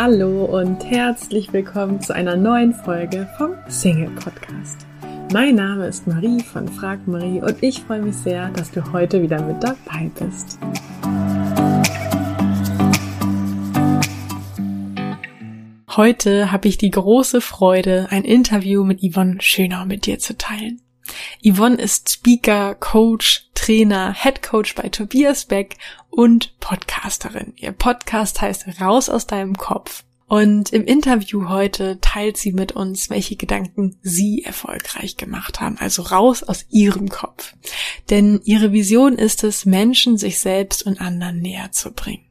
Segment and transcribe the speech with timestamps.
[0.00, 4.86] Hallo und herzlich willkommen zu einer neuen Folge vom Single Podcast.
[5.32, 9.20] Mein Name ist Marie von Frag Marie und ich freue mich sehr, dass du heute
[9.20, 10.60] wieder mit dabei bist.
[15.96, 20.80] Heute habe ich die große Freude, ein Interview mit Yvonne Schönau mit dir zu teilen.
[21.44, 25.76] Yvonne ist Speaker, Coach, Trainer, Head Coach bei Tobias Beck
[26.10, 27.52] und Podcasterin.
[27.56, 30.04] Ihr Podcast heißt Raus aus deinem Kopf.
[30.26, 36.02] Und im Interview heute teilt sie mit uns, welche Gedanken sie erfolgreich gemacht haben, also
[36.02, 37.54] raus aus ihrem Kopf.
[38.10, 42.27] Denn ihre Vision ist es, Menschen sich selbst und anderen näher zu bringen.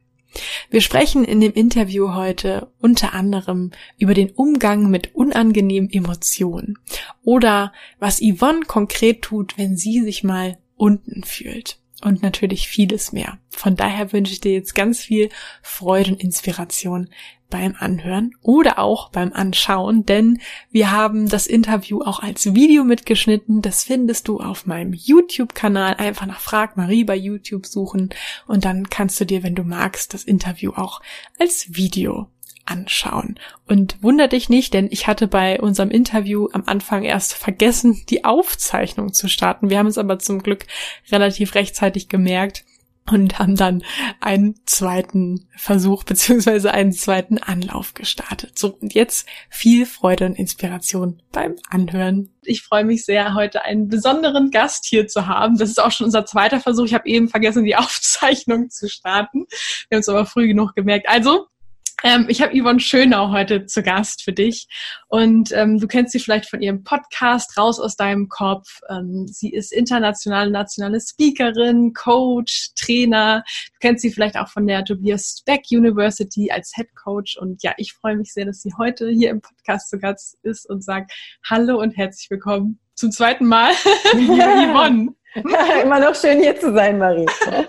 [0.70, 6.78] Wir sprechen in dem Interview heute unter anderem über den Umgang mit unangenehmen Emotionen
[7.24, 13.38] oder was Yvonne konkret tut, wenn sie sich mal unten fühlt und natürlich vieles mehr.
[13.50, 15.30] Von daher wünsche ich dir jetzt ganz viel
[15.62, 17.08] Freude und Inspiration
[17.50, 23.62] beim Anhören oder auch beim Anschauen, denn wir haben das Interview auch als Video mitgeschnitten.
[23.62, 25.94] Das findest du auf meinem YouTube-Kanal.
[25.94, 28.10] Einfach nach Frag Marie bei YouTube suchen
[28.46, 31.00] und dann kannst du dir, wenn du magst, das Interview auch
[31.38, 32.28] als Video
[32.68, 33.38] anschauen.
[33.66, 38.24] Und wunder dich nicht, denn ich hatte bei unserem Interview am Anfang erst vergessen, die
[38.24, 39.70] Aufzeichnung zu starten.
[39.70, 40.66] Wir haben es aber zum Glück
[41.10, 42.64] relativ rechtzeitig gemerkt
[43.10, 43.82] und haben dann
[44.20, 48.58] einen zweiten Versuch beziehungsweise einen zweiten Anlauf gestartet.
[48.58, 52.30] So, und jetzt viel Freude und Inspiration beim Anhören.
[52.42, 55.58] Ich freue mich sehr, heute einen besonderen Gast hier zu haben.
[55.58, 56.84] Das ist auch schon unser zweiter Versuch.
[56.84, 59.46] Ich habe eben vergessen, die Aufzeichnung zu starten.
[59.88, 61.08] Wir haben es aber früh genug gemerkt.
[61.08, 61.46] Also,
[62.04, 64.68] ähm, ich habe Yvonne Schönau heute zu Gast für dich
[65.08, 68.80] und ähm, du kennst sie vielleicht von ihrem Podcast Raus aus deinem Kopf.
[68.88, 73.42] Ähm, sie ist internationale nationale Speakerin, Coach, Trainer.
[73.72, 77.74] Du kennst sie vielleicht auch von der Tobias Beck University als Head Coach und ja,
[77.78, 81.12] ich freue mich sehr, dass sie heute hier im Podcast zu Gast ist und sagt
[81.48, 83.72] Hallo und herzlich willkommen zum zweiten Mal,
[84.14, 85.14] Yvonne.
[85.82, 87.26] Immer noch schön hier zu sein, Marie.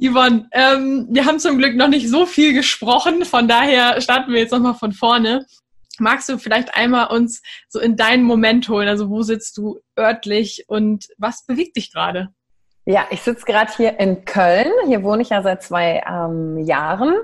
[0.00, 4.38] Yvonne, ähm, wir haben zum Glück noch nicht so viel gesprochen, von daher starten wir
[4.38, 5.44] jetzt nochmal von vorne.
[5.98, 8.88] Magst du vielleicht einmal uns so in deinen Moment holen?
[8.88, 12.28] Also wo sitzt du örtlich und was bewegt dich gerade?
[12.90, 14.72] Ja, ich sitze gerade hier in Köln.
[14.86, 17.14] Hier wohne ich ja seit zwei ähm, Jahren,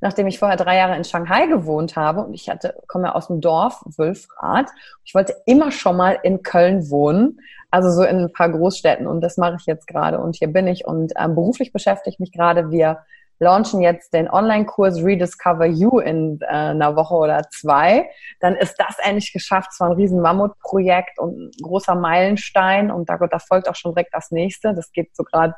[0.00, 2.20] nachdem ich vorher drei Jahre in Shanghai gewohnt habe.
[2.20, 4.68] Und ich hatte, komme ja aus dem Dorf Wülfrath.
[5.04, 7.40] Ich wollte immer schon mal in Köln wohnen,
[7.72, 9.08] also so in ein paar Großstädten.
[9.08, 10.20] Und das mache ich jetzt gerade.
[10.20, 12.70] Und hier bin ich und ähm, beruflich beschäftige ich mich gerade.
[12.70, 13.00] Wir
[13.38, 18.10] launchen jetzt den Online-Kurs Rediscover You in äh, einer Woche oder zwei,
[18.40, 19.70] dann ist das endlich geschafft.
[19.72, 23.94] Es war ein riesen Mammutprojekt und ein großer Meilenstein und da, da folgt auch schon
[23.94, 24.74] direkt das nächste.
[24.74, 25.54] Das geht so gerade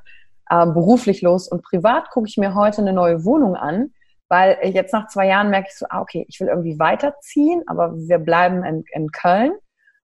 [0.51, 3.93] äh, beruflich los und privat gucke ich mir heute eine neue Wohnung an,
[4.29, 7.95] weil jetzt nach zwei Jahren merke ich so, ah, okay, ich will irgendwie weiterziehen, aber
[7.97, 9.53] wir bleiben in, in Köln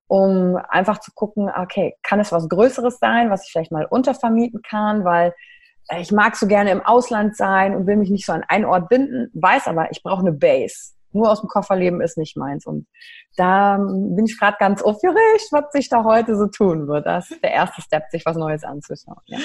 [0.09, 4.63] um einfach zu gucken, okay, kann es was Größeres sein, was ich vielleicht mal untervermieten
[4.63, 5.35] kann, weil
[5.99, 8.89] ich mag so gerne im Ausland sein und will mich nicht so an einen Ort
[8.89, 10.93] binden, weiß aber, ich brauche eine Base.
[11.13, 12.67] Nur aus dem Koffer leben ist nicht meins.
[12.67, 12.87] Und
[13.37, 17.07] da bin ich gerade ganz aufgeregt, was sich da heute so tun wird.
[17.07, 19.21] Das ist der erste Step, sich was Neues anzuschauen.
[19.27, 19.39] Ja.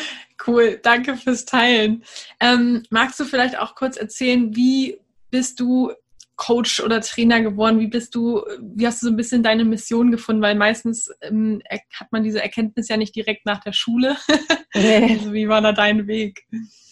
[0.46, 2.04] Cool, danke fürs Teilen.
[2.42, 5.94] Ähm, magst du vielleicht auch kurz erzählen, wie bist du
[6.42, 7.80] Coach oder Trainer geworden?
[7.80, 10.42] Wie bist du, wie hast du so ein bisschen deine Mission gefunden?
[10.42, 11.62] Weil meistens ähm,
[11.94, 14.16] hat man diese Erkenntnis ja nicht direkt nach der Schule.
[14.74, 15.18] Nee.
[15.18, 16.48] also wie war da dein Weg?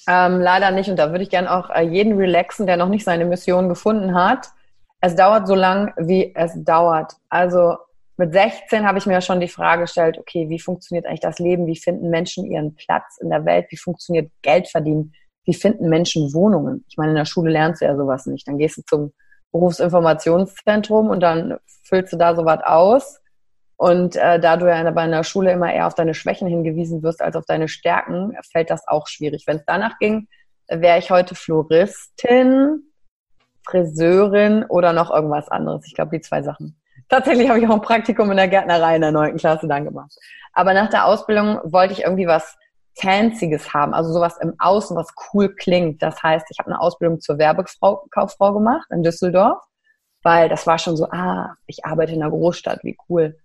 [0.06, 0.90] Ähm, leider nicht.
[0.90, 4.16] Und da würde ich gerne auch äh, jeden relaxen, der noch nicht seine Mission gefunden
[4.16, 4.50] hat.
[5.00, 7.14] Es dauert so lang, wie es dauert.
[7.30, 7.78] Also
[8.18, 11.68] mit 16 habe ich mir schon die Frage gestellt, okay, wie funktioniert eigentlich das Leben?
[11.68, 13.68] Wie finden Menschen ihren Platz in der Welt?
[13.70, 15.14] Wie funktioniert Geld verdienen?
[15.46, 16.84] Wie finden Menschen Wohnungen?
[16.90, 18.46] Ich meine, in der Schule lernst du ja sowas nicht.
[18.46, 19.14] Dann gehst du zum
[19.52, 23.20] Berufsinformationszentrum und dann füllst du da sowas aus.
[23.78, 27.22] Und äh, da du ja bei einer Schule immer eher auf deine Schwächen hingewiesen wirst
[27.22, 29.46] als auf deine Stärken, fällt das auch schwierig.
[29.48, 30.28] Wenn es danach ging,
[30.68, 32.84] wäre ich heute Floristin,
[33.66, 35.86] Friseurin oder noch irgendwas anderes.
[35.86, 36.80] Ich glaube, die zwei Sachen.
[37.08, 40.14] Tatsächlich habe ich auch ein Praktikum in der Gärtnerei in der neunten Klasse dann gemacht.
[40.54, 42.58] Aber nach der Ausbildung wollte ich irgendwie was
[42.96, 46.02] Fancyes haben, also sowas im Außen, was cool klingt.
[46.02, 49.64] Das heißt, ich habe eine Ausbildung zur Werbekauffrau gemacht in Düsseldorf,
[50.24, 53.38] weil das war schon so, ah, ich arbeite in einer Großstadt, wie cool.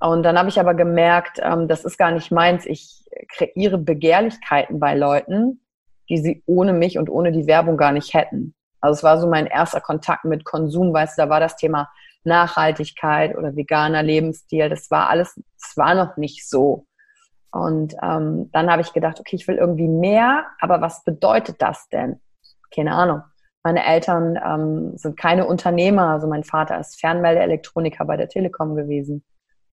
[0.00, 2.66] Und dann habe ich aber gemerkt, ähm, das ist gar nicht meins.
[2.66, 5.60] Ich kreiere Begehrlichkeiten bei Leuten,
[6.08, 8.54] die sie ohne mich und ohne die Werbung gar nicht hätten.
[8.80, 11.88] Also es war so mein erster Kontakt mit Konsum, weißt du, da war das Thema
[12.24, 14.68] Nachhaltigkeit oder veganer Lebensstil.
[14.68, 16.86] Das war alles, das war noch nicht so.
[17.58, 21.88] Und ähm, dann habe ich gedacht, okay, ich will irgendwie mehr, aber was bedeutet das
[21.88, 22.20] denn?
[22.74, 23.22] Keine Ahnung.
[23.64, 26.10] Meine Eltern ähm, sind keine Unternehmer.
[26.10, 29.24] Also mein Vater ist Fernmeldeelektroniker bei der Telekom gewesen.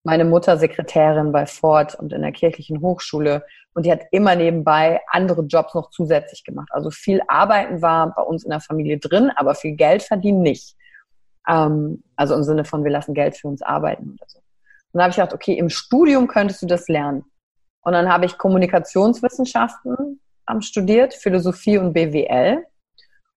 [0.03, 3.45] Meine Mutter Sekretärin bei Ford und in der kirchlichen Hochschule.
[3.73, 6.69] Und die hat immer nebenbei andere Jobs noch zusätzlich gemacht.
[6.71, 10.75] Also viel Arbeiten war bei uns in der Familie drin, aber viel Geld verdienen nicht.
[11.47, 14.39] Ähm, also im Sinne von, wir lassen Geld für uns arbeiten oder so.
[14.39, 17.25] Und da habe ich gedacht, okay, im Studium könntest du das lernen.
[17.85, 22.65] Und dann habe ich Kommunikationswissenschaften ähm, studiert, Philosophie und BWL.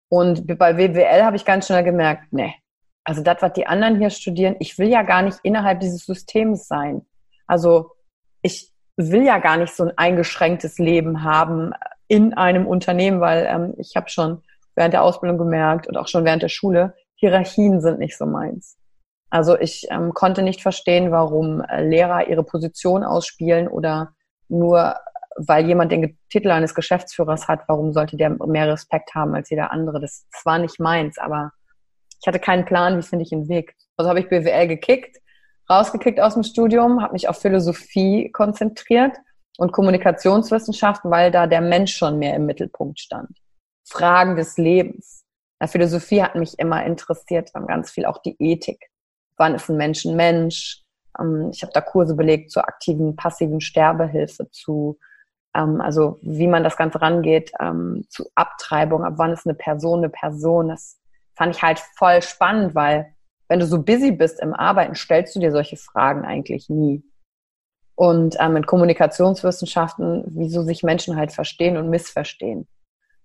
[0.10, 2.56] Und bei BWL habe ich ganz schnell gemerkt, nee,
[3.04, 6.68] also das, was die anderen hier studieren, ich will ja gar nicht innerhalb dieses Systems
[6.68, 7.06] sein.
[7.46, 7.92] Also
[8.42, 11.74] ich will ja gar nicht so ein eingeschränktes Leben haben
[12.08, 14.44] in einem Unternehmen, weil ähm, ich habe schon
[14.76, 18.78] während der Ausbildung gemerkt und auch schon während der Schule, Hierarchien sind nicht so meins.
[19.30, 24.14] Also ich ähm, konnte nicht verstehen, warum äh, Lehrer ihre Position ausspielen oder
[24.50, 24.96] nur
[25.36, 29.72] weil jemand den Titel eines Geschäftsführers hat, warum sollte der mehr Respekt haben als jeder
[29.72, 30.00] andere?
[30.02, 31.52] Das, war nicht meins, aber
[32.20, 33.76] ich hatte keinen Plan, wie finde ich den Weg.
[33.98, 35.18] Also habe ich BWL gekickt,
[35.70, 39.16] rausgekickt aus dem Studium, habe mich auf Philosophie konzentriert
[39.58, 43.38] und Kommunikationswissenschaften, weil da der Mensch schon mehr im Mittelpunkt stand.
[43.88, 45.24] Fragen des Lebens.
[45.62, 48.90] Ja, Philosophie hat mich immer interessiert, ganz viel auch die Ethik
[49.38, 50.82] wann ist ein Mensch ein Mensch.
[51.20, 54.98] Ähm, ich habe da Kurse belegt zur aktiven, passiven Sterbehilfe, zu
[55.58, 60.00] ähm, also wie man das Ganze rangeht, ähm, zu Abtreibung, ab wann ist eine Person
[60.00, 60.70] eine Person.
[60.70, 61.00] Das
[61.36, 63.14] fand ich halt voll spannend, weil
[63.48, 67.04] wenn du so busy bist im Arbeiten, stellst du dir solche Fragen eigentlich nie.
[67.96, 72.68] Und ähm, in Kommunikationswissenschaften, wieso sich Menschen halt verstehen und missverstehen.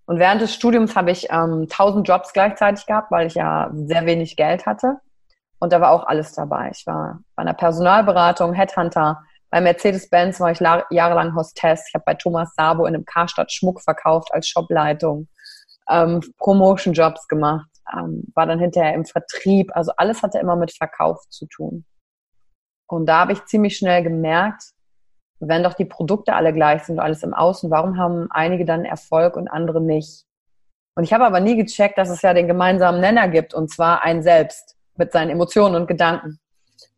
[0.05, 4.05] Und während des Studiums habe ich ähm, tausend Jobs gleichzeitig gehabt, weil ich ja sehr
[4.05, 4.99] wenig Geld hatte.
[5.63, 6.71] Und da war auch alles dabei.
[6.73, 9.23] Ich war bei einer Personalberatung, Headhunter.
[9.49, 11.87] Bei Mercedes-Benz war ich jahrelang Hostess.
[11.87, 15.29] Ich habe bei Thomas Sabo in einem Karstadt Schmuck verkauft als Shopleitung.
[15.89, 17.69] Ähm, Promotion-Jobs gemacht.
[17.97, 19.71] Ähm, war dann hinterher im Vertrieb.
[19.73, 21.85] Also alles hatte immer mit Verkauf zu tun.
[22.89, 24.63] Und da habe ich ziemlich schnell gemerkt,
[25.39, 29.37] wenn doch die Produkte alle gleich sind, alles im Außen, warum haben einige dann Erfolg
[29.37, 30.25] und andere nicht?
[30.95, 34.03] Und ich habe aber nie gecheckt, dass es ja den gemeinsamen Nenner gibt, und zwar
[34.03, 36.39] ein selbst mit seinen Emotionen und Gedanken.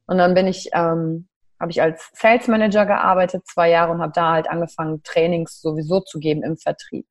[0.07, 1.27] Und dann bin ich, ähm,
[1.59, 6.01] habe ich als Sales Manager gearbeitet, zwei Jahre und habe da halt angefangen, Trainings sowieso
[6.01, 7.05] zu geben im Vertrieb.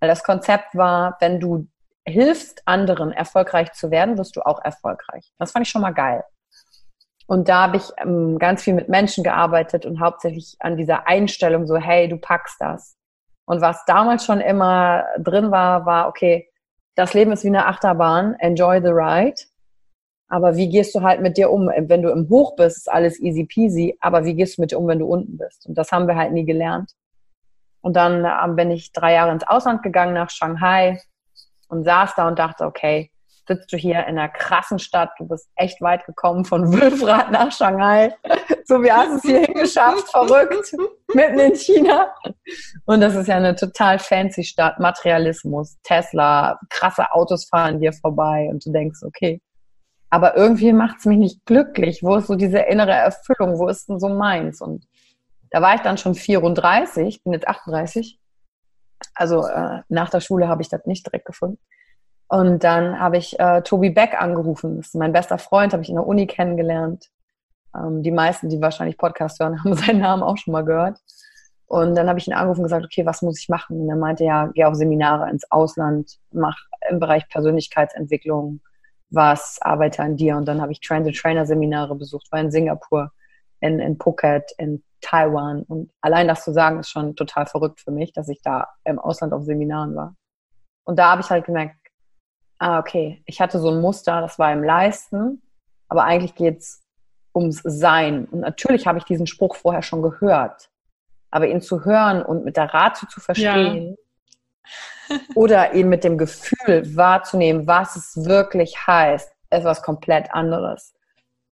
[0.00, 1.68] Weil das Konzept war, wenn du
[2.04, 5.32] hilfst anderen erfolgreich zu werden, wirst du auch erfolgreich.
[5.38, 6.24] Das fand ich schon mal geil.
[7.26, 11.66] Und da habe ich ähm, ganz viel mit Menschen gearbeitet und hauptsächlich an dieser Einstellung
[11.66, 12.96] so, hey, du packst das.
[13.44, 16.48] Und was damals schon immer drin war, war, okay,
[16.94, 19.36] das Leben ist wie eine Achterbahn, enjoy the ride.
[20.32, 21.68] Aber wie gehst du halt mit dir um?
[21.68, 23.98] Wenn du im Hoch bist, ist alles easy peasy.
[24.00, 25.66] Aber wie gehst du mit dir um, wenn du unten bist?
[25.66, 26.92] Und das haben wir halt nie gelernt.
[27.82, 31.02] Und dann ähm, bin ich drei Jahre ins Ausland gegangen, nach Shanghai
[31.68, 33.10] und saß da und dachte, okay,
[33.46, 37.52] sitzt du hier in einer krassen Stadt, du bist echt weit gekommen von Wülfrath nach
[37.52, 38.16] Shanghai.
[38.64, 40.74] so wie hast du es hier hingeschafft, verrückt,
[41.12, 42.06] mitten in China.
[42.86, 48.48] Und das ist ja eine total fancy Stadt, Materialismus, Tesla, krasse Autos fahren hier vorbei
[48.50, 49.38] und du denkst, okay,
[50.12, 52.02] aber irgendwie macht es mich nicht glücklich.
[52.02, 53.58] Wo ist so diese innere Erfüllung?
[53.58, 54.60] Wo ist denn so meins?
[54.60, 54.86] Und
[55.50, 58.20] da war ich dann schon 34, bin jetzt 38.
[59.14, 61.58] Also äh, nach der Schule habe ich das nicht direkt gefunden.
[62.28, 64.76] Und dann habe ich äh, Tobi Beck angerufen.
[64.76, 67.08] Das ist mein bester Freund, habe ich in der Uni kennengelernt.
[67.74, 70.98] Ähm, die meisten, die wahrscheinlich Podcast hören, haben seinen Namen auch schon mal gehört.
[71.64, 73.80] Und dann habe ich ihn angerufen und gesagt, okay, was muss ich machen?
[73.80, 76.58] Und er meinte, ja, geh auf Seminare ins Ausland, mach
[76.90, 78.60] im Bereich Persönlichkeitsentwicklung,
[79.14, 80.36] was arbeite an dir.
[80.36, 83.12] Und dann habe ich Train-the-Trainer-Seminare besucht, war in Singapur,
[83.60, 85.62] in, in Phuket, in Taiwan.
[85.62, 88.98] Und allein das zu sagen, ist schon total verrückt für mich, dass ich da im
[88.98, 90.16] Ausland auf Seminaren war.
[90.84, 91.76] Und da habe ich halt gemerkt,
[92.58, 95.42] ah, okay, ich hatte so ein Muster, das war im Leisten,
[95.88, 96.82] aber eigentlich geht's
[97.34, 98.26] ums Sein.
[98.26, 100.70] Und natürlich habe ich diesen Spruch vorher schon gehört.
[101.30, 103.96] Aber ihn zu hören und mit der Ratio zu verstehen,
[105.34, 110.94] oder eben mit dem Gefühl wahrzunehmen, was es wirklich heißt, ist was komplett anderes.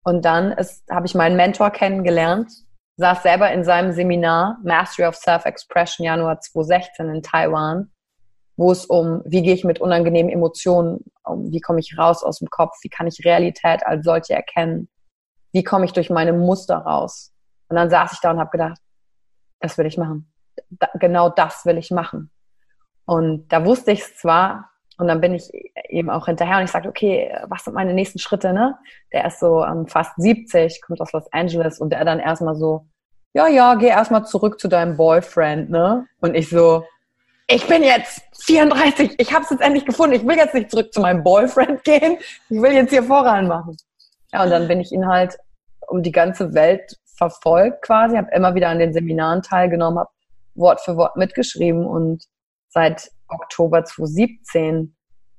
[0.04, 0.56] Und dann
[0.90, 2.52] habe ich meinen Mentor kennengelernt,
[2.98, 7.92] saß selber in seinem Seminar Mastery of Self-Expression Januar 2016 in Taiwan,
[8.58, 12.40] wo es um, wie gehe ich mit unangenehmen Emotionen, um, wie komme ich raus aus
[12.40, 14.90] dem Kopf, wie kann ich Realität als solche erkennen,
[15.54, 17.32] wie komme ich durch meine Muster raus.
[17.70, 18.80] Und dann saß ich da und habe gedacht,
[19.60, 20.32] das will ich machen.
[20.70, 22.32] Da, genau das will ich machen.
[23.10, 25.52] Und da wusste ich es zwar, und dann bin ich
[25.90, 28.78] eben auch hinterher und ich sagte, okay, was sind meine nächsten Schritte, ne?
[29.12, 32.86] Der ist so um, fast 70, kommt aus Los Angeles und der dann erstmal so,
[33.34, 36.06] ja, ja, geh erstmal zurück zu deinem Boyfriend, ne?
[36.22, 36.86] Und ich so,
[37.48, 40.94] ich bin jetzt 34, ich habe es jetzt endlich gefunden, ich will jetzt nicht zurück
[40.94, 43.76] zu meinem Boyfriend gehen, ich will jetzt hier voran machen.
[44.32, 45.36] Ja, und dann bin ich ihn halt
[45.88, 50.12] um die ganze Welt verfolgt quasi, habe immer wieder an den Seminaren teilgenommen, habe
[50.54, 52.24] Wort für Wort mitgeschrieben und
[52.70, 54.96] seit Oktober 2017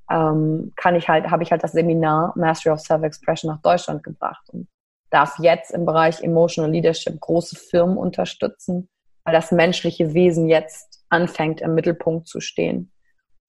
[0.09, 4.49] ähm, kann ich halt, habe ich halt das Seminar Mastery of Self-Expression nach Deutschland gebracht
[4.51, 4.67] und
[5.09, 8.89] darf jetzt im Bereich Emotional Leadership große Firmen unterstützen,
[9.23, 12.91] weil das menschliche Wesen jetzt anfängt im Mittelpunkt zu stehen.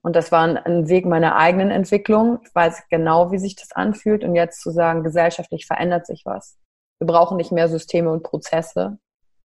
[0.05, 2.41] Und das war ein Weg meiner eigenen Entwicklung.
[2.45, 4.25] Ich weiß genau, wie sich das anfühlt.
[4.25, 6.59] Und jetzt zu sagen, gesellschaftlich verändert sich was.
[6.99, 8.99] Wir brauchen nicht mehr Systeme und Prozesse,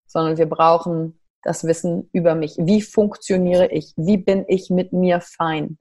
[0.07, 2.57] sondern wir brauchen das Wissen über mich.
[2.59, 3.93] Wie funktioniere ich?
[3.97, 5.79] Wie bin ich mit mir fein?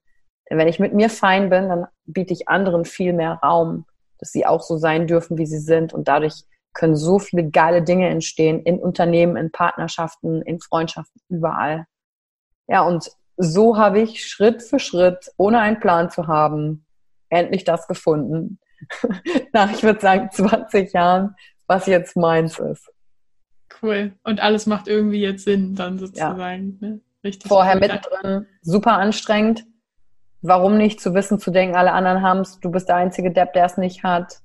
[0.50, 3.86] Denn wenn ich mit mir fein bin, dann biete ich anderen viel mehr Raum,
[4.20, 5.94] dass sie auch so sein dürfen, wie sie sind.
[5.94, 11.86] Und dadurch können so viele geile Dinge entstehen in Unternehmen, in Partnerschaften, in Freundschaften, überall.
[12.68, 16.86] Ja, und so habe ich Schritt für Schritt, ohne einen Plan zu haben,
[17.30, 18.60] endlich das gefunden.
[19.54, 21.36] Nach, ich würde sagen, 20 Jahren,
[21.68, 22.91] was jetzt meins ist.
[23.82, 24.14] Cool.
[24.24, 26.78] Und alles macht irgendwie jetzt Sinn, dann sozusagen.
[26.82, 26.88] Ja.
[26.88, 27.02] Ne?
[27.24, 27.48] Richtig.
[27.48, 27.80] Vorher cool.
[27.82, 29.64] mittendrin super anstrengend.
[30.42, 33.54] Warum nicht zu wissen, zu denken, alle anderen haben es, du bist der einzige Depp,
[33.54, 34.40] der es nicht hat.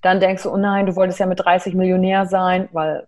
[0.00, 3.06] Dann denkst du, oh nein, du wolltest ja mit 30 Millionär sein, weil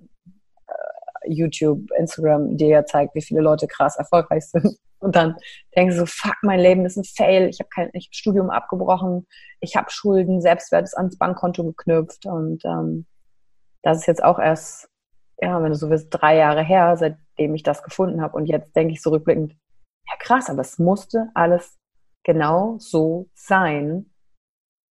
[0.67, 4.77] äh, YouTube, Instagram dir ja zeigt, wie viele Leute krass erfolgreich sind.
[4.99, 5.37] Und dann
[5.77, 8.49] denkst du so, fuck, mein Leben ist ein Fail, ich habe kein ich hab Studium
[8.49, 9.27] abgebrochen,
[9.61, 13.05] ich habe Schulden, Selbstwert ist ans Bankkonto geknüpft und ähm,
[13.83, 14.89] das ist jetzt auch erst
[15.41, 18.37] ja, wenn du so willst, drei Jahre her, seitdem ich das gefunden habe.
[18.37, 21.79] Und jetzt denke ich so rückblickend, ja krass, aber es musste alles
[22.25, 24.11] genau so sein.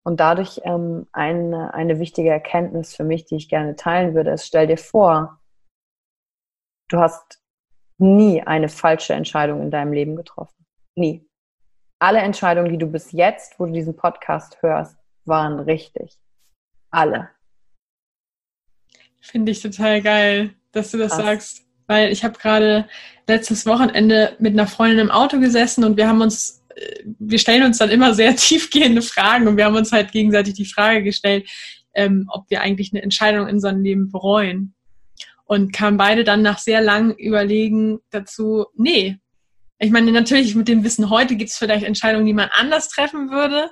[0.03, 4.47] Und dadurch ähm, eine, eine wichtige Erkenntnis für mich, die ich gerne teilen würde, ist,
[4.47, 5.39] stell dir vor,
[6.89, 7.41] du hast
[7.99, 10.65] nie eine falsche Entscheidung in deinem Leben getroffen.
[10.95, 11.27] Nie.
[11.99, 16.19] Alle Entscheidungen, die du bis jetzt, wo du diesen Podcast hörst, waren richtig.
[16.89, 17.29] Alle.
[19.21, 21.23] Finde ich total geil, dass du das Krass.
[21.23, 21.61] sagst.
[21.87, 22.87] Weil ich habe gerade
[23.27, 27.63] letztes Wochenende mit einer Freundin im Auto gesessen und wir haben uns, äh, wir stellen
[27.63, 31.49] uns dann immer sehr tiefgehende Fragen und wir haben uns halt gegenseitig die Frage gestellt,
[31.93, 34.73] ähm, ob wir eigentlich eine Entscheidung in unserem Leben bereuen.
[35.45, 39.17] Und kamen beide dann nach sehr langem Überlegen dazu, nee.
[39.79, 43.29] Ich meine, natürlich mit dem Wissen heute gibt es vielleicht Entscheidungen, die man anders treffen
[43.31, 43.69] würde,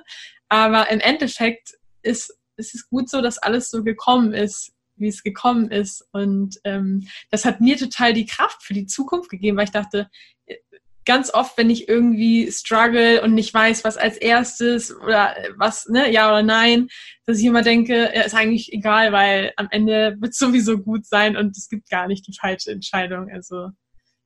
[0.48, 5.22] aber im Endeffekt ist, ist es gut so, dass alles so gekommen ist, wie es
[5.22, 6.06] gekommen ist.
[6.12, 10.08] Und ähm, das hat mir total die Kraft für die Zukunft gegeben, weil ich dachte,
[10.46, 10.56] äh,
[11.04, 15.88] ganz oft, wenn ich irgendwie struggle und nicht weiß, was als erstes oder äh, was,
[15.88, 16.88] ne, ja oder nein,
[17.26, 21.06] dass ich immer denke, ja, ist eigentlich egal, weil am Ende wird es sowieso gut
[21.06, 23.30] sein und es gibt gar nicht die falsche Entscheidung.
[23.32, 23.70] Also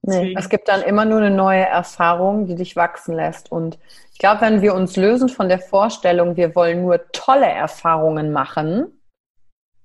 [0.06, 3.50] Nee, es gibt dann immer nur eine neue Erfahrung, die dich wachsen lässt.
[3.50, 3.78] Und
[4.12, 9.00] ich glaube, wenn wir uns lösen von der Vorstellung, wir wollen nur tolle Erfahrungen machen,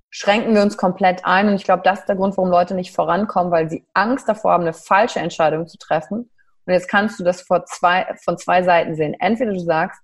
[0.10, 1.48] schränken wir uns komplett ein.
[1.48, 4.54] Und ich glaube, das ist der Grund, warum Leute nicht vorankommen, weil sie Angst davor
[4.54, 6.30] haben, eine falsche Entscheidung zu treffen.
[6.66, 9.16] Und jetzt kannst du das vor zwei, von zwei Seiten sehen.
[9.20, 10.02] Entweder du sagst,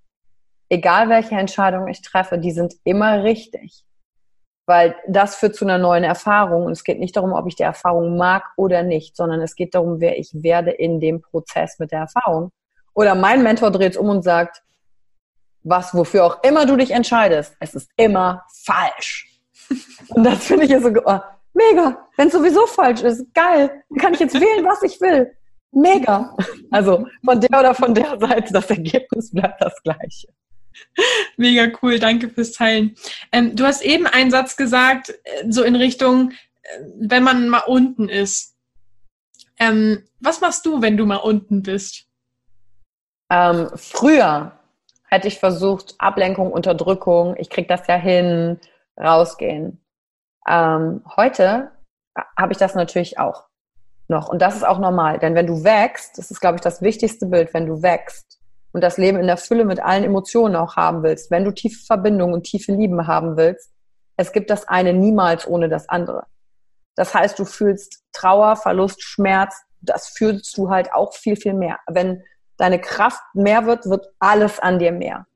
[0.68, 3.84] egal welche Entscheidung ich treffe, die sind immer richtig.
[4.66, 6.64] Weil das führt zu einer neuen Erfahrung.
[6.64, 9.74] Und es geht nicht darum, ob ich die Erfahrung mag oder nicht, sondern es geht
[9.74, 12.50] darum, wer ich werde in dem Prozess mit der Erfahrung.
[12.94, 14.62] Oder mein Mentor dreht es um und sagt,
[15.62, 19.35] was, wofür auch immer du dich entscheidest, es ist immer falsch.
[20.08, 21.20] Und das finde ich ja so, oh,
[21.52, 22.08] mega.
[22.16, 23.82] Wenn es sowieso falsch ist, geil.
[23.90, 25.32] Dann kann ich jetzt wählen, was ich will.
[25.72, 26.34] Mega.
[26.70, 30.28] Also von der oder von der Seite, das Ergebnis bleibt das gleiche.
[31.36, 32.96] Mega cool, danke fürs Teilen.
[33.32, 36.32] Ähm, du hast eben einen Satz gesagt, äh, so in Richtung,
[36.62, 38.56] äh, wenn man mal unten ist.
[39.58, 42.06] Ähm, was machst du, wenn du mal unten bist?
[43.30, 44.58] Ähm, früher
[45.08, 48.58] hätte ich versucht, Ablenkung, Unterdrückung, ich krieg das ja hin,
[48.98, 49.84] rausgehen.
[50.48, 51.72] Ähm, heute
[52.38, 53.44] habe ich das natürlich auch
[54.08, 54.28] noch.
[54.28, 55.18] Und das ist auch normal.
[55.18, 58.40] Denn wenn du wächst, das ist, glaube ich, das wichtigste Bild, wenn du wächst
[58.72, 61.84] und das Leben in der Fülle mit allen Emotionen auch haben willst, wenn du tiefe
[61.84, 63.72] Verbindungen und tiefe Lieben haben willst,
[64.16, 66.24] es gibt das eine niemals ohne das andere.
[66.94, 71.78] Das heißt, du fühlst Trauer, Verlust, Schmerz, das fühlst du halt auch viel, viel mehr.
[71.86, 72.22] Wenn
[72.56, 75.26] deine Kraft mehr wird, wird alles an dir mehr.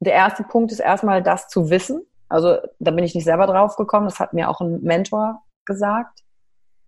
[0.00, 3.76] Der erste Punkt ist erstmal das zu wissen, also da bin ich nicht selber drauf
[3.76, 6.20] gekommen, das hat mir auch ein Mentor gesagt.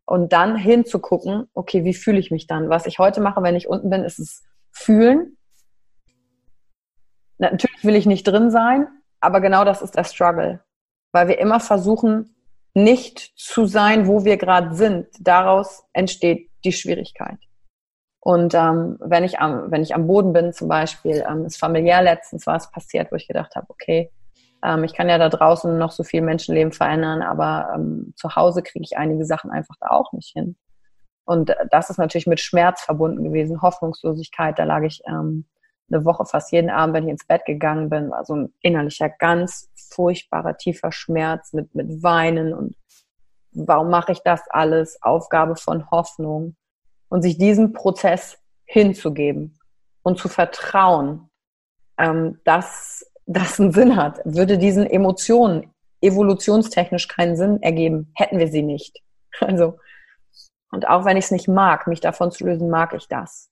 [0.05, 2.71] Und dann hinzugucken, okay, wie fühle ich mich dann?
[2.71, 5.37] Was ich heute mache, wenn ich unten bin, ist es fühlen.
[7.39, 8.89] Natürlich will ich nicht drin sein,
[9.21, 10.61] aber genau das ist der Struggle.
[11.13, 12.35] Weil wir immer versuchen,
[12.75, 15.09] nicht zu sein, wo wir gerade sind.
[15.21, 17.39] Daraus entsteht die Schwierigkeit.
[18.21, 22.03] Und ähm, wenn, ich am, wenn ich am Boden bin zum Beispiel, ähm, ist familiär
[22.03, 24.13] letztens was passiert, wo ich gedacht habe, okay,
[24.64, 28.62] ähm, ich kann ja da draußen noch so viel Menschenleben verändern, aber ähm, zu Hause
[28.62, 30.57] kriege ich einige Sachen einfach da auch nicht hin.
[31.25, 34.59] Und das ist natürlich mit Schmerz verbunden gewesen, Hoffnungslosigkeit.
[34.59, 35.47] Da lag ich ähm,
[35.90, 39.09] eine Woche fast jeden Abend, wenn ich ins Bett gegangen bin, war so ein innerlicher,
[39.09, 42.76] ganz furchtbarer, tiefer Schmerz mit, mit Weinen und
[43.52, 45.02] warum mache ich das alles?
[45.02, 46.57] Aufgabe von Hoffnung.
[47.09, 49.59] Und sich diesem Prozess hinzugeben
[50.02, 51.28] und zu vertrauen,
[51.99, 54.21] ähm, dass das einen Sinn hat.
[54.25, 59.00] Würde diesen Emotionen evolutionstechnisch keinen Sinn ergeben, hätten wir sie nicht.
[59.41, 59.79] Also,
[60.71, 63.50] und auch wenn ich es nicht mag, mich davon zu lösen, mag ich das.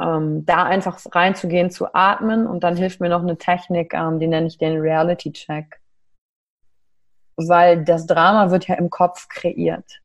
[0.00, 4.28] Ähm, da einfach reinzugehen, zu atmen und dann hilft mir noch eine Technik, ähm, die
[4.28, 5.80] nenne ich den Reality Check.
[7.36, 10.00] Weil das Drama wird ja im Kopf kreiert.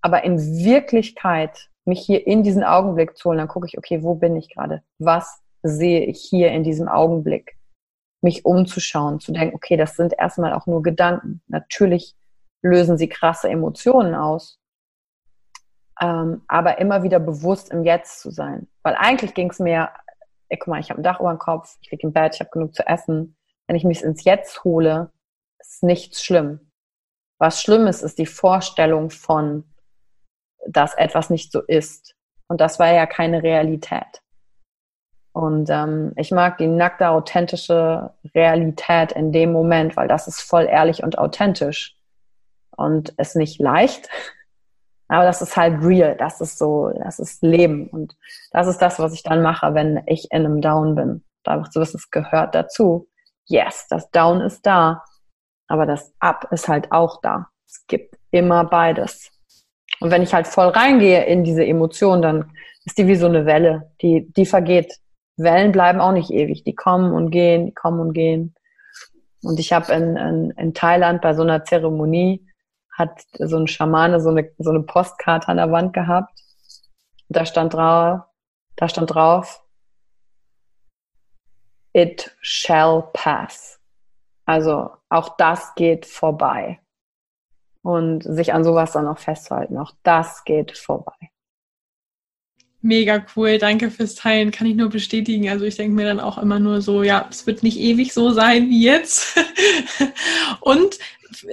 [0.00, 4.16] Aber in Wirklichkeit mich hier in diesen Augenblick zu holen, dann gucke ich, okay, wo
[4.16, 4.82] bin ich gerade?
[4.98, 7.57] Was sehe ich hier in diesem Augenblick?
[8.20, 11.40] Mich umzuschauen, zu denken, okay, das sind erstmal auch nur Gedanken.
[11.46, 12.16] Natürlich
[12.62, 14.58] lösen sie krasse Emotionen aus.
[16.00, 18.68] Ähm, aber immer wieder bewusst im Jetzt zu sein.
[18.82, 19.90] Weil eigentlich ging es mir,
[20.48, 22.40] ey, guck mal, ich habe ein Dach über dem Kopf, ich liege im Bett, ich
[22.40, 23.36] habe genug zu essen.
[23.66, 25.10] Wenn ich mich ins Jetzt hole,
[25.58, 26.70] ist nichts schlimm.
[27.38, 29.64] Was schlimm ist, ist die Vorstellung von,
[30.66, 32.14] dass etwas nicht so ist.
[32.48, 34.22] Und das war ja keine Realität.
[35.32, 40.64] Und ähm, ich mag die nackte, authentische Realität in dem Moment, weil das ist voll
[40.64, 41.94] ehrlich und authentisch.
[42.76, 44.08] Und ist nicht leicht,
[45.08, 46.16] aber das ist halt real.
[46.16, 47.88] Das ist so, das ist Leben.
[47.88, 48.16] Und
[48.52, 51.24] das ist das, was ich dann mache, wenn ich in einem Down bin.
[51.44, 53.08] Einfach zu wissen, es gehört dazu.
[53.46, 55.02] Yes, das Down ist da.
[55.66, 57.48] Aber das Up ist halt auch da.
[57.66, 59.30] Es gibt immer beides.
[60.00, 62.52] Und wenn ich halt voll reingehe in diese Emotion, dann
[62.84, 64.98] ist die wie so eine Welle, die, die vergeht.
[65.38, 66.64] Wellen bleiben auch nicht ewig.
[66.64, 68.54] Die kommen und gehen, die kommen und gehen.
[69.42, 72.44] Und ich habe in, in, in Thailand bei so einer Zeremonie
[72.92, 76.40] hat so ein Schamane so eine, so eine Postkarte an der Wand gehabt.
[77.28, 78.22] Da stand drauf,
[78.76, 79.62] da stand drauf,
[81.92, 83.78] it shall pass.
[84.44, 86.80] Also auch das geht vorbei.
[87.82, 89.78] Und sich an sowas dann auch festzuhalten.
[89.78, 91.30] Auch das geht vorbei.
[92.80, 95.48] Mega cool, danke fürs Teilen, kann ich nur bestätigen.
[95.48, 98.30] Also ich denke mir dann auch immer nur so, ja, es wird nicht ewig so
[98.30, 99.36] sein wie jetzt.
[100.60, 100.98] Und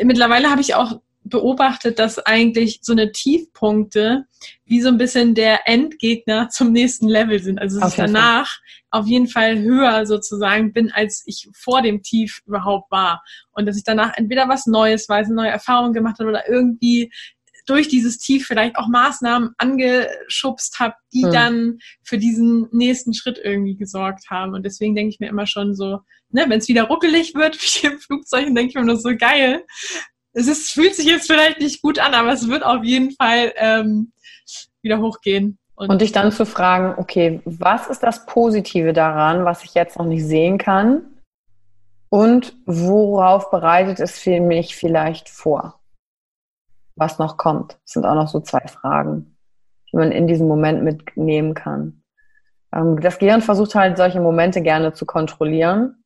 [0.03, 4.25] mittlerweile habe ich auch beobachtet, dass eigentlich so eine Tiefpunkte
[4.65, 7.59] wie so ein bisschen der Endgegner zum nächsten Level sind.
[7.59, 9.01] Also dass ich danach Fall.
[9.01, 13.23] auf jeden Fall höher sozusagen bin, als ich vor dem Tief überhaupt war.
[13.51, 17.11] Und dass ich danach entweder was Neues weiß, eine neue Erfahrung gemacht habe oder irgendwie
[17.65, 21.31] durch dieses Tief vielleicht auch Maßnahmen angeschubst habe, die hm.
[21.31, 24.53] dann für diesen nächsten Schritt irgendwie gesorgt haben.
[24.53, 25.99] Und deswegen denke ich mir immer schon so,
[26.29, 29.63] ne, wenn es wieder ruckelig wird, wie im Flugzeug, denke ich mir nur so geil
[30.35, 33.53] es ist, fühlt sich jetzt vielleicht nicht gut an, aber es wird auf jeden Fall
[33.55, 34.11] ähm,
[34.81, 35.57] wieder hochgehen.
[35.75, 39.97] Und, und dich dann zu fragen, okay, was ist das Positive daran, was ich jetzt
[39.97, 41.01] noch nicht sehen kann?
[42.09, 45.79] Und worauf bereitet es für mich vielleicht vor?
[46.95, 47.73] Was noch kommt?
[47.83, 49.37] Das sind auch noch so zwei Fragen,
[49.91, 52.03] die man in diesem Moment mitnehmen kann.
[52.73, 56.03] Ähm, das Gehirn versucht halt solche Momente gerne zu kontrollieren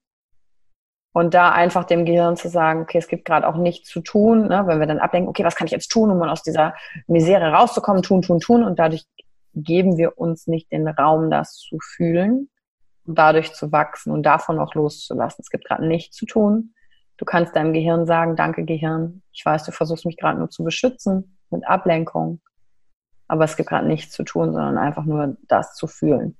[1.13, 4.47] und da einfach dem Gehirn zu sagen, okay, es gibt gerade auch nichts zu tun,
[4.47, 4.63] ne?
[4.67, 6.75] wenn wir dann ablenken, okay, was kann ich jetzt tun, um aus dieser
[7.07, 8.63] Misere rauszukommen, tun, tun, tun.
[8.63, 9.05] Und dadurch
[9.55, 12.49] geben wir uns nicht den Raum, das zu fühlen
[13.05, 15.41] und dadurch zu wachsen und davon auch loszulassen.
[15.41, 16.73] Es gibt gerade nichts zu tun.
[17.19, 20.63] Du kannst deinem Gehirn sagen, danke Gehirn, ich weiß, du versuchst mich gerade nur zu
[20.63, 22.39] beschützen mit Ablenkung,
[23.27, 26.37] aber es gibt gerade nichts zu tun, sondern einfach nur das zu fühlen.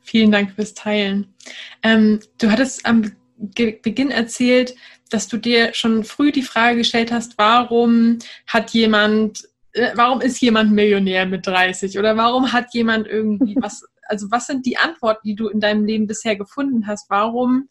[0.00, 1.34] Vielen Dank fürs Teilen.
[1.82, 4.74] Ähm, du hattest am Ge Beginn erzählt,
[5.10, 10.40] dass du dir schon früh die Frage gestellt hast, warum hat jemand, äh, warum ist
[10.40, 15.26] jemand Millionär mit 30 oder warum hat jemand irgendwie was, also was sind die Antworten,
[15.26, 17.10] die du in deinem Leben bisher gefunden hast?
[17.10, 17.68] Warum,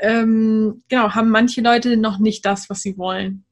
[0.00, 3.44] ähm, genau, haben manche Leute noch nicht das, was sie wollen?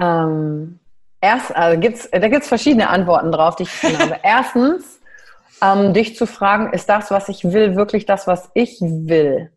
[0.00, 0.78] Ähm,
[1.20, 4.20] erst, also gibt's, da gibt es verschiedene Antworten drauf, die ich habe.
[4.22, 5.00] Erstens,
[5.62, 9.50] ähm, dich zu fragen, ist das, was ich will, wirklich das, was ich will?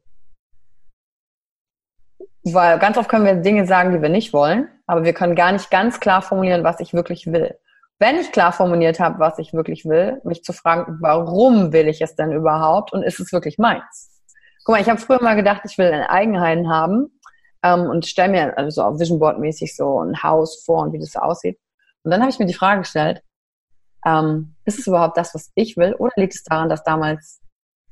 [2.46, 5.52] Weil ganz oft können wir Dinge sagen, die wir nicht wollen, aber wir können gar
[5.52, 7.58] nicht ganz klar formulieren, was ich wirklich will.
[8.00, 12.02] Wenn ich klar formuliert habe, was ich wirklich will, mich zu fragen, warum will ich
[12.02, 14.13] es denn überhaupt und ist es wirklich meins?
[14.64, 17.20] Guck mal, ich habe früher mal gedacht, ich will ein Eigenheim haben
[17.64, 21.00] ähm, und stelle mir also so Vision Board mäßig so ein Haus vor und wie
[21.00, 21.60] das aussieht.
[22.04, 23.22] Und dann habe ich mir die Frage gestellt,
[24.06, 25.94] ähm, ist es überhaupt das, was ich will?
[25.96, 27.42] Oder liegt es daran, dass damals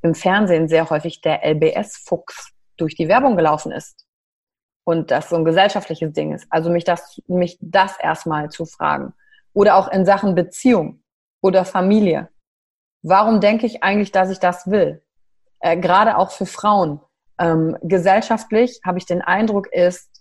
[0.02, 4.06] im Fernsehen sehr häufig der LBS-Fuchs durch die Werbung gelaufen ist?
[4.84, 6.48] Und das so ein gesellschaftliches Ding ist.
[6.50, 9.14] Also mich das, mich das erstmal zu fragen.
[9.54, 11.04] Oder auch in Sachen Beziehung
[11.42, 12.30] oder Familie.
[13.04, 15.04] Warum denke ich eigentlich, dass ich das will?
[15.62, 17.00] Äh, Gerade auch für Frauen.
[17.40, 20.12] Ähm, gesellschaftlich habe ich den Eindruck, ist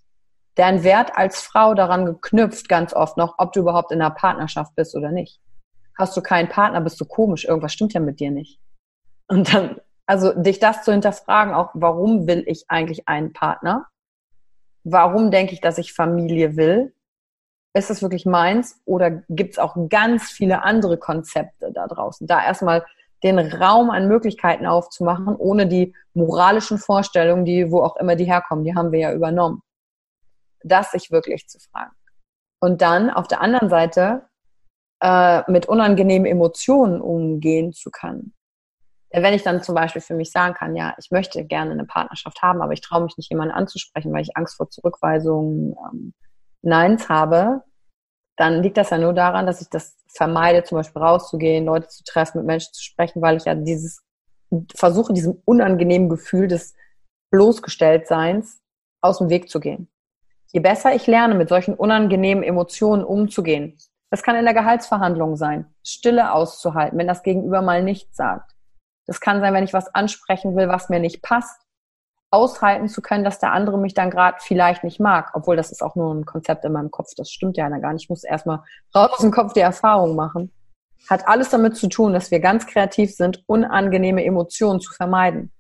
[0.55, 4.75] dein Wert als Frau daran geknüpft, ganz oft noch, ob du überhaupt in einer Partnerschaft
[4.75, 5.41] bist oder nicht.
[5.99, 8.59] Hast du keinen Partner, bist du komisch, irgendwas stimmt ja mit dir nicht.
[9.29, 13.87] Und dann, also dich das zu hinterfragen, auch warum will ich eigentlich einen Partner?
[14.83, 16.95] Warum denke ich, dass ich Familie will?
[17.75, 22.27] Ist es wirklich meins oder gibt es auch ganz viele andere Konzepte da draußen?
[22.27, 22.85] Da erstmal
[23.23, 28.65] den Raum an Möglichkeiten aufzumachen, ohne die moralischen Vorstellungen, die wo auch immer die herkommen,
[28.65, 29.63] die haben wir ja übernommen.
[30.63, 31.93] Das sich wirklich zu fragen.
[32.61, 34.29] Und dann auf der anderen Seite
[35.03, 38.35] äh, mit unangenehmen Emotionen umgehen zu können.
[39.13, 42.43] Wenn ich dann zum Beispiel für mich sagen kann, ja, ich möchte gerne eine Partnerschaft
[42.43, 46.15] haben, aber ich traue mich nicht, jemanden anzusprechen, weil ich Angst vor Zurückweisungen, ähm,
[46.63, 47.63] Neins habe,
[48.41, 52.03] dann liegt das ja nur daran, dass ich das vermeide, zum Beispiel rauszugehen, Leute zu
[52.05, 54.03] treffen, mit Menschen zu sprechen, weil ich ja dieses
[54.75, 56.75] versuche, diesem unangenehmen Gefühl des
[57.31, 58.63] Bloßgestelltseins
[59.03, 59.91] aus dem Weg zu gehen.
[60.53, 63.77] Je besser ich lerne, mit solchen unangenehmen Emotionen umzugehen,
[64.11, 68.53] das kann in der Gehaltsverhandlung sein, Stille auszuhalten, wenn das Gegenüber mal nichts sagt.
[69.07, 71.61] Das kann sein, wenn ich was ansprechen will, was mir nicht passt,
[72.31, 75.83] aushalten zu können, dass der andere mich dann gerade vielleicht nicht mag, obwohl das ist
[75.83, 78.05] auch nur ein Konzept in meinem Kopf, das stimmt ja gar nicht.
[78.05, 78.63] Ich muss erstmal
[78.95, 80.53] raus aus dem Kopf die Erfahrung machen.
[81.09, 85.51] Hat alles damit zu tun, dass wir ganz kreativ sind, unangenehme Emotionen zu vermeiden.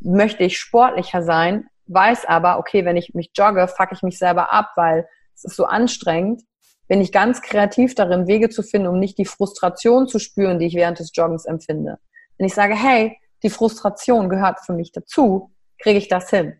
[0.00, 4.52] Möchte ich sportlicher sein, weiß aber, okay, wenn ich mich jogge, fuck ich mich selber
[4.52, 6.42] ab, weil es ist so anstrengend.
[6.88, 10.66] Bin ich ganz kreativ darin, Wege zu finden, um nicht die Frustration zu spüren, die
[10.66, 11.98] ich während des Joggens empfinde.
[12.38, 16.56] Wenn ich sage, hey, die Frustration gehört für mich dazu, kriege ich das hin.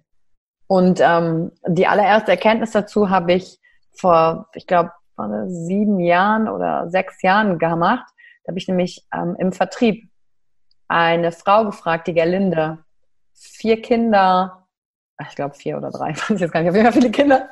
[0.66, 3.58] Und ähm, die allererste Erkenntnis dazu habe ich
[3.98, 4.90] vor, ich glaube,
[5.46, 8.06] sieben Jahren oder sechs Jahren gemacht.
[8.44, 10.10] Da habe ich nämlich ähm, im Vertrieb
[10.88, 12.78] eine Frau gefragt, die Gerlinde,
[13.34, 14.66] vier Kinder,
[15.28, 17.48] ich glaube vier oder drei, weiß ich jetzt gar nicht, auf jeden Fall viele Kinder,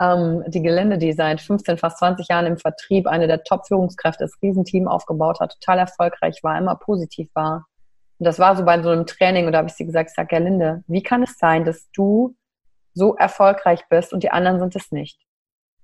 [0.00, 4.34] ähm, die Gelände, die seit 15, fast 20 Jahren im Vertrieb eine der Top-Führungskräfte, das
[4.42, 7.66] Riesenteam aufgebaut hat, total erfolgreich war, immer positiv war.
[8.18, 10.16] Und das war so bei so einem Training und da habe ich sie gesagt, ich
[10.16, 12.34] sage, Gerlinde, wie kann es sein, dass du
[12.94, 15.20] so erfolgreich bist und die anderen sind es nicht?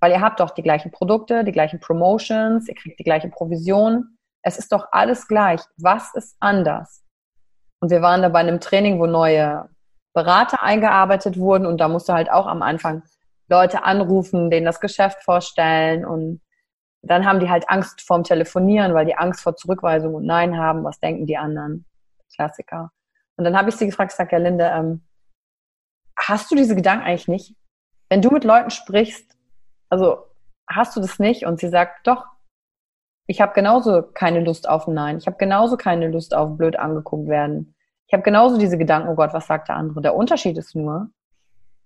[0.00, 4.16] Weil ihr habt doch die gleichen Produkte, die gleichen Promotions, ihr kriegt die gleiche Provision.
[4.42, 5.60] Es ist doch alles gleich.
[5.76, 7.04] Was ist anders?
[7.80, 9.68] Und wir waren da bei einem Training, wo neue
[10.14, 13.02] Berater eingearbeitet wurden und da musste halt auch am Anfang
[13.48, 16.40] Leute anrufen, denen das Geschäft vorstellen und
[17.02, 20.84] dann haben die halt Angst vorm Telefonieren, weil die Angst vor Zurückweisung und Nein haben.
[20.84, 21.84] Was denken die anderen?
[22.34, 22.90] Klassiker.
[23.36, 25.06] Und dann habe ich sie gefragt, sage, ja, Linde, ähm,
[26.18, 27.56] hast du diese Gedanken eigentlich nicht?
[28.08, 29.36] Wenn du mit Leuten sprichst,
[29.88, 30.26] also
[30.68, 31.46] hast du das nicht?
[31.46, 32.26] Und sie sagt, doch,
[33.26, 35.18] ich habe genauso keine Lust auf Nein.
[35.18, 37.74] Ich habe genauso keine Lust auf blöd angeguckt werden.
[38.06, 40.02] Ich habe genauso diese Gedanken, oh Gott, was sagt der andere?
[40.02, 41.08] Der Unterschied ist nur,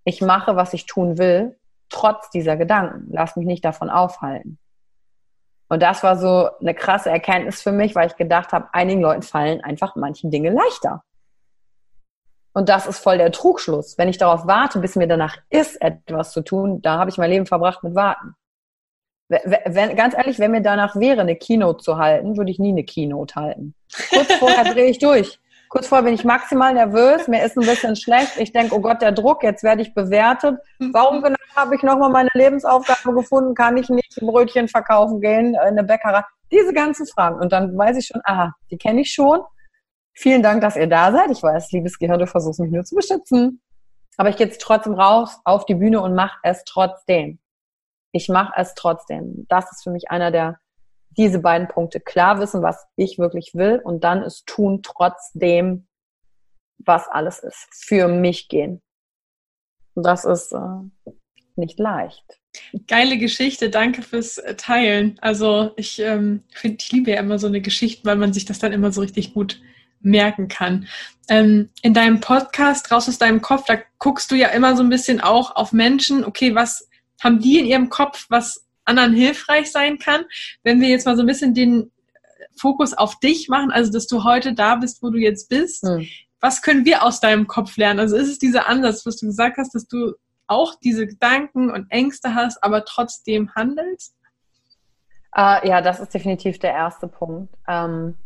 [0.05, 3.07] ich mache, was ich tun will, trotz dieser Gedanken.
[3.11, 4.59] Lass mich nicht davon aufhalten.
[5.69, 9.23] Und das war so eine krasse Erkenntnis für mich, weil ich gedacht habe, einigen Leuten
[9.23, 11.03] fallen einfach manche Dinge leichter.
[12.53, 13.99] Und das ist voll der Trugschluss.
[13.99, 17.31] Wenn ich darauf warte, bis mir danach ist, etwas zu tun, da habe ich mein
[17.31, 18.35] Leben verbracht mit Warten.
[19.29, 22.85] Wenn, ganz ehrlich, wenn mir danach wäre, eine Keynote zu halten, würde ich nie eine
[22.85, 23.75] Keynote halten.
[24.11, 25.41] Kurz vorher drehe ich durch.
[25.69, 28.37] Kurz vorher bin ich maximal nervös, mir ist ein bisschen schlecht.
[28.39, 30.59] Ich denke, oh Gott, der Druck, jetzt werde ich bewertet.
[30.79, 33.55] Warum genau habe ich nochmal meine Lebensaufgabe gefunden?
[33.55, 36.23] Kann ich nicht Brötchen verkaufen gehen, in eine Bäckerei?
[36.53, 37.41] Diese ganzen Fragen.
[37.41, 39.41] Und dann weiß ich schon, aha, die kenne ich schon.
[40.15, 41.31] Vielen Dank, dass ihr da seid.
[41.31, 43.61] Ich weiß, liebes Gehirn, du versuchst mich nur zu beschützen.
[44.17, 47.39] Aber ich gehe jetzt trotzdem raus auf die Bühne und mache es trotzdem.
[48.13, 49.47] Ich mache es trotzdem.
[49.49, 50.59] Das ist für mich einer der
[51.11, 55.87] diese beiden Punkte klar wissen, was ich wirklich will und dann es tun trotzdem,
[56.79, 57.69] was alles ist.
[57.71, 58.83] Für mich gehen.
[59.95, 61.11] Das ist äh,
[61.57, 62.25] nicht leicht.
[62.87, 65.19] Geile Geschichte, danke fürs äh, Teilen.
[65.21, 68.59] Also ich ähm, finde, ich liebe ja immer so eine Geschichte, weil man sich das
[68.59, 69.61] dann immer so richtig gut
[70.01, 70.87] merken kann.
[71.29, 74.91] Ähm, in deinem Podcast, raus aus deinem Kopf, da guckst du ja immer so ein
[74.91, 76.89] bisschen auch auf Menschen, okay, was
[77.23, 80.25] haben die in ihrem Kopf, was anderen hilfreich sein kann.
[80.63, 81.91] Wenn wir jetzt mal so ein bisschen den
[82.59, 86.07] Fokus auf dich machen, also dass du heute da bist, wo du jetzt bist, hm.
[86.41, 88.01] was können wir aus deinem Kopf lernen?
[88.01, 90.15] Also ist es dieser Ansatz, was du gesagt hast, dass du
[90.47, 94.15] auch diese Gedanken und Ängste hast, aber trotzdem handelst?
[95.37, 97.53] Uh, ja, das ist definitiv der erste Punkt.
[97.69, 98.17] Ähm,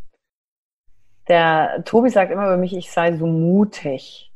[1.28, 4.29] der Tobi sagt immer über mich, ich sei so mutig.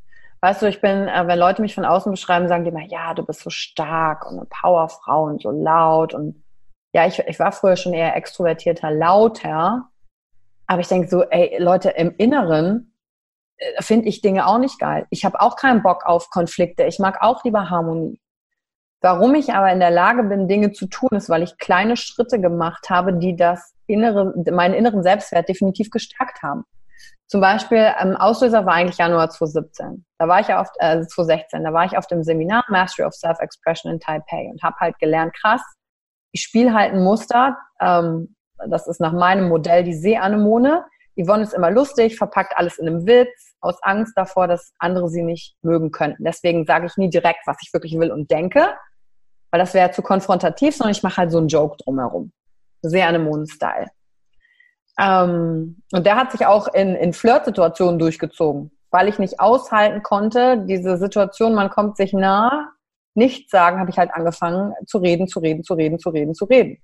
[0.45, 3.15] Weißt du, ich bin, äh, wenn Leute mich von außen beschreiben, sagen die immer, ja,
[3.15, 6.45] du bist so stark und eine Powerfrau und so laut und
[6.93, 9.89] ja, ich, ich war früher schon eher extrovertierter, lauter.
[10.67, 12.93] Aber ich denke so, ey, Leute, im Inneren
[13.57, 15.07] äh, finde ich Dinge auch nicht geil.
[15.09, 16.83] Ich habe auch keinen Bock auf Konflikte.
[16.83, 18.21] Ich mag auch lieber Harmonie.
[19.01, 22.39] Warum ich aber in der Lage bin, Dinge zu tun, ist, weil ich kleine Schritte
[22.39, 26.67] gemacht habe, die das innere, meinen inneren Selbstwert definitiv gestärkt haben.
[27.27, 30.05] Zum Beispiel, ähm, Auslöser war eigentlich Januar 2017.
[30.19, 33.15] Da war ich ja auf, äh, 2016, da war ich auf dem Seminar Mastery of
[33.15, 35.63] Self-Expression in Taipei und habe halt gelernt, krass,
[36.33, 38.37] ich spiele halt ein Muster, ähm,
[38.69, 40.85] das ist nach meinem Modell die Seeanemone.
[41.17, 45.23] Yvonne ist immer lustig, verpackt alles in einem Witz, aus Angst davor, dass andere sie
[45.23, 46.25] nicht mögen könnten.
[46.25, 48.75] Deswegen sage ich nie direkt, was ich wirklich will und denke,
[49.51, 52.33] weil das wäre zu konfrontativ, sondern ich mache halt so einen Joke drumherum.
[52.83, 53.87] Seeanemonen-Style.
[54.99, 60.65] Ähm, und der hat sich auch in, in Flirtsituationen durchgezogen, weil ich nicht aushalten konnte,
[60.67, 62.71] diese Situation, man kommt sich nah,
[63.15, 66.45] nichts sagen, habe ich halt angefangen zu reden, zu reden, zu reden, zu reden, zu
[66.45, 66.79] reden.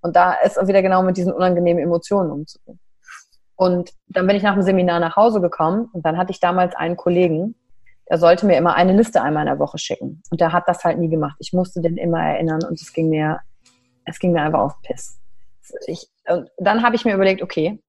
[0.00, 2.78] Und da ist wieder genau mit diesen unangenehmen Emotionen umzugehen.
[3.56, 6.74] Und dann bin ich nach dem Seminar nach Hause gekommen und dann hatte ich damals
[6.74, 7.54] einen Kollegen,
[8.08, 10.22] der sollte mir immer eine Liste einmal in der Woche schicken.
[10.30, 11.36] Und der hat das halt nie gemacht.
[11.40, 13.40] Ich musste den immer erinnern und es ging mir,
[14.04, 15.18] es ging mir einfach auf Piss.
[15.86, 17.82] Ich, und dann habe ich mir überlegt, okay,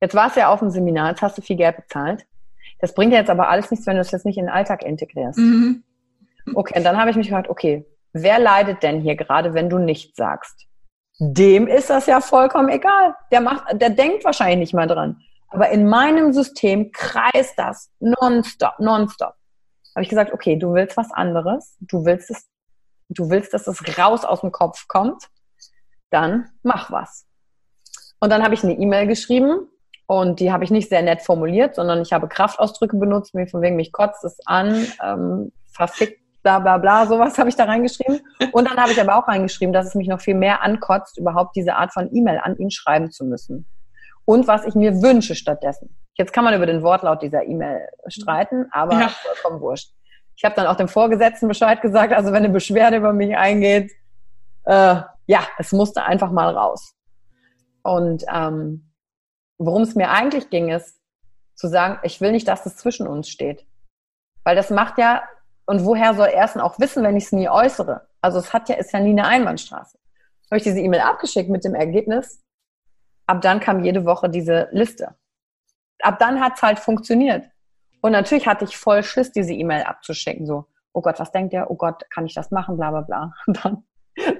[0.00, 2.26] jetzt warst du ja auf dem Seminar, jetzt hast du viel Geld bezahlt.
[2.80, 4.84] Das bringt ja jetzt aber alles nichts, wenn du das jetzt nicht in den Alltag
[4.84, 5.38] integrierst.
[5.38, 5.82] Mhm.
[6.54, 9.78] Okay, und dann habe ich mich gefragt, okay, wer leidet denn hier gerade, wenn du
[9.78, 10.66] nichts sagst?
[11.18, 13.14] Dem ist das ja vollkommen egal.
[13.30, 15.20] Der macht, der denkt wahrscheinlich nicht mal dran.
[15.48, 19.34] Aber in meinem System kreist das nonstop, nonstop.
[19.94, 21.76] Habe ich gesagt, okay, du willst was anderes.
[21.80, 22.48] Du willst es,
[23.08, 25.28] du willst, dass es raus aus dem Kopf kommt.
[26.14, 27.26] Dann mach was.
[28.20, 29.66] Und dann habe ich eine E-Mail geschrieben
[30.06, 33.62] und die habe ich nicht sehr nett formuliert, sondern ich habe Kraftausdrücke benutzt, mir von
[33.62, 38.20] wegen mich kotzt es an, ähm, verfickt bla bla bla, sowas habe ich da reingeschrieben.
[38.52, 41.56] Und dann habe ich aber auch reingeschrieben, dass es mich noch viel mehr ankotzt, überhaupt
[41.56, 43.66] diese Art von E-Mail an ihn schreiben zu müssen.
[44.24, 45.96] Und was ich mir wünsche stattdessen.
[46.14, 49.08] Jetzt kann man über den Wortlaut dieser E-Mail streiten, aber ja.
[49.08, 49.90] vollkommen wurscht.
[50.36, 53.90] Ich habe dann auch dem Vorgesetzten Bescheid gesagt, also wenn eine Beschwerde über mich eingeht,
[54.64, 56.94] äh, ja, es musste einfach mal raus.
[57.82, 58.92] Und ähm,
[59.58, 61.00] worum es mir eigentlich ging, ist
[61.54, 63.66] zu sagen, ich will nicht, dass es zwischen uns steht.
[64.42, 65.22] Weil das macht ja
[65.66, 68.06] und woher soll er es denn auch wissen, wenn ich es nie äußere?
[68.20, 69.98] Also es hat ja, ist ja nie eine Einbahnstraße.
[70.50, 72.42] Habe ich diese E-Mail abgeschickt mit dem Ergebnis.
[73.26, 75.16] Ab dann kam jede Woche diese Liste.
[76.00, 77.46] Ab dann hat es halt funktioniert.
[78.02, 80.46] Und natürlich hatte ich voll Schiss, diese E-Mail abzuschicken.
[80.46, 81.70] So, oh Gott, was denkt der?
[81.70, 82.76] Oh Gott, kann ich das machen?
[82.76, 83.32] Bla bla bla.
[83.46, 83.84] Und dann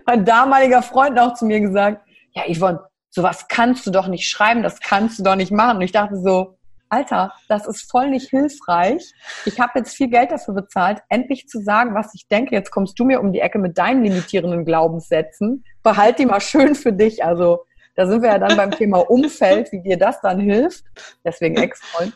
[0.06, 4.62] mein damaliger Freund auch zu mir gesagt, ja Yvonne, sowas kannst du doch nicht schreiben,
[4.62, 5.76] das kannst du doch nicht machen.
[5.76, 6.58] Und ich dachte so,
[6.88, 9.12] Alter, das ist voll nicht hilfreich.
[9.46, 12.54] Ich habe jetzt viel Geld dafür bezahlt, endlich zu sagen, was ich denke.
[12.54, 15.64] Jetzt kommst du mir um die Ecke mit deinen limitierenden Glaubenssätzen.
[15.82, 17.24] Behalt die mal schön für dich.
[17.24, 17.64] Also
[17.96, 20.84] da sind wir ja dann beim Thema Umfeld, wie dir das dann hilft.
[21.24, 22.12] Deswegen Ex-Freund.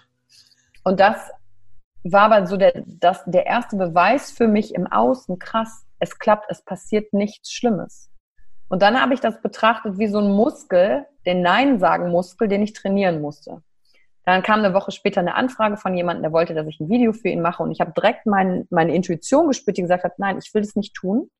[0.85, 1.16] Und das
[2.05, 5.38] war aber so der, das, der erste Beweis für mich im Außen.
[5.38, 8.11] Krass, es klappt, es passiert nichts Schlimmes.
[8.69, 13.21] Und dann habe ich das betrachtet wie so ein Muskel, den Nein-Sagen-Muskel, den ich trainieren
[13.21, 13.63] musste.
[14.25, 17.15] Dann kam eine Woche später eine Anfrage von jemandem, der wollte, dass ich ein Video
[17.15, 17.63] für ihn mache.
[17.63, 20.77] Und ich habe direkt mein, meine Intuition gespürt, die gesagt hat, nein, ich will das
[20.77, 21.31] nicht tun.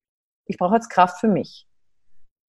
[0.47, 1.67] Ich brauche jetzt Kraft für mich.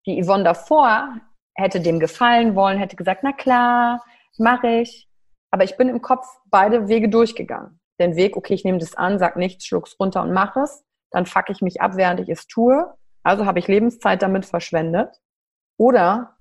[0.06, 1.13] Die Yvonne davor
[1.56, 4.02] hätte dem gefallen wollen, hätte gesagt, na klar,
[4.38, 5.10] mache ich.
[5.52, 7.82] Aber ich bin im Kopf beide Wege durchgegangen.
[8.00, 10.86] Den Weg, okay, ich nehme das an, sag nichts, schluck's runter und mach es.
[11.12, 12.93] Dann fuck ich mich ab, während ich es tue.
[13.24, 15.22] Also habe ich Lebenszeit damit verschwendet.
[15.78, 16.36] Oder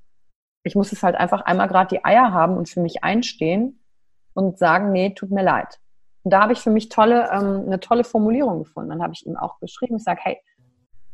[0.63, 3.83] ich muss es halt einfach einmal gerade die Eier haben und für mich einstehen
[4.35, 5.81] und sagen, nee, tut mir leid.
[6.23, 8.91] Und da habe ich für mich tolle, ähm, eine tolle Formulierung gefunden.
[8.91, 10.43] Dann habe ich ihm auch geschrieben, ich sage, hey,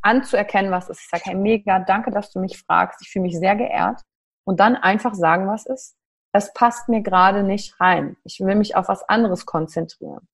[0.03, 1.01] anzuerkennen, was ist.
[1.01, 3.01] Ich sage, hey, mega, danke, dass du mich fragst.
[3.03, 4.03] Ich fühle mich sehr geehrt.
[4.45, 5.97] Und dann einfach sagen, was ist.
[6.33, 8.17] Es passt mir gerade nicht rein.
[8.25, 10.27] Ich will mich auf was anderes konzentrieren.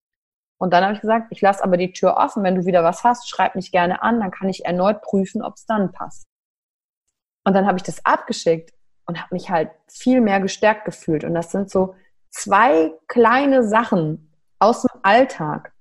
[0.60, 2.42] Und dann habe ich gesagt, ich lasse aber die Tür offen.
[2.42, 4.20] Wenn du wieder was hast, schreib mich gerne an.
[4.20, 6.28] Dann kann ich erneut prüfen, ob es dann passt.
[7.44, 8.74] Und dann habe ich das abgeschickt
[9.06, 11.24] und habe mich halt viel mehr gestärkt gefühlt.
[11.24, 11.94] Und das sind so
[12.28, 15.72] zwei kleine Sachen aus dem Alltag,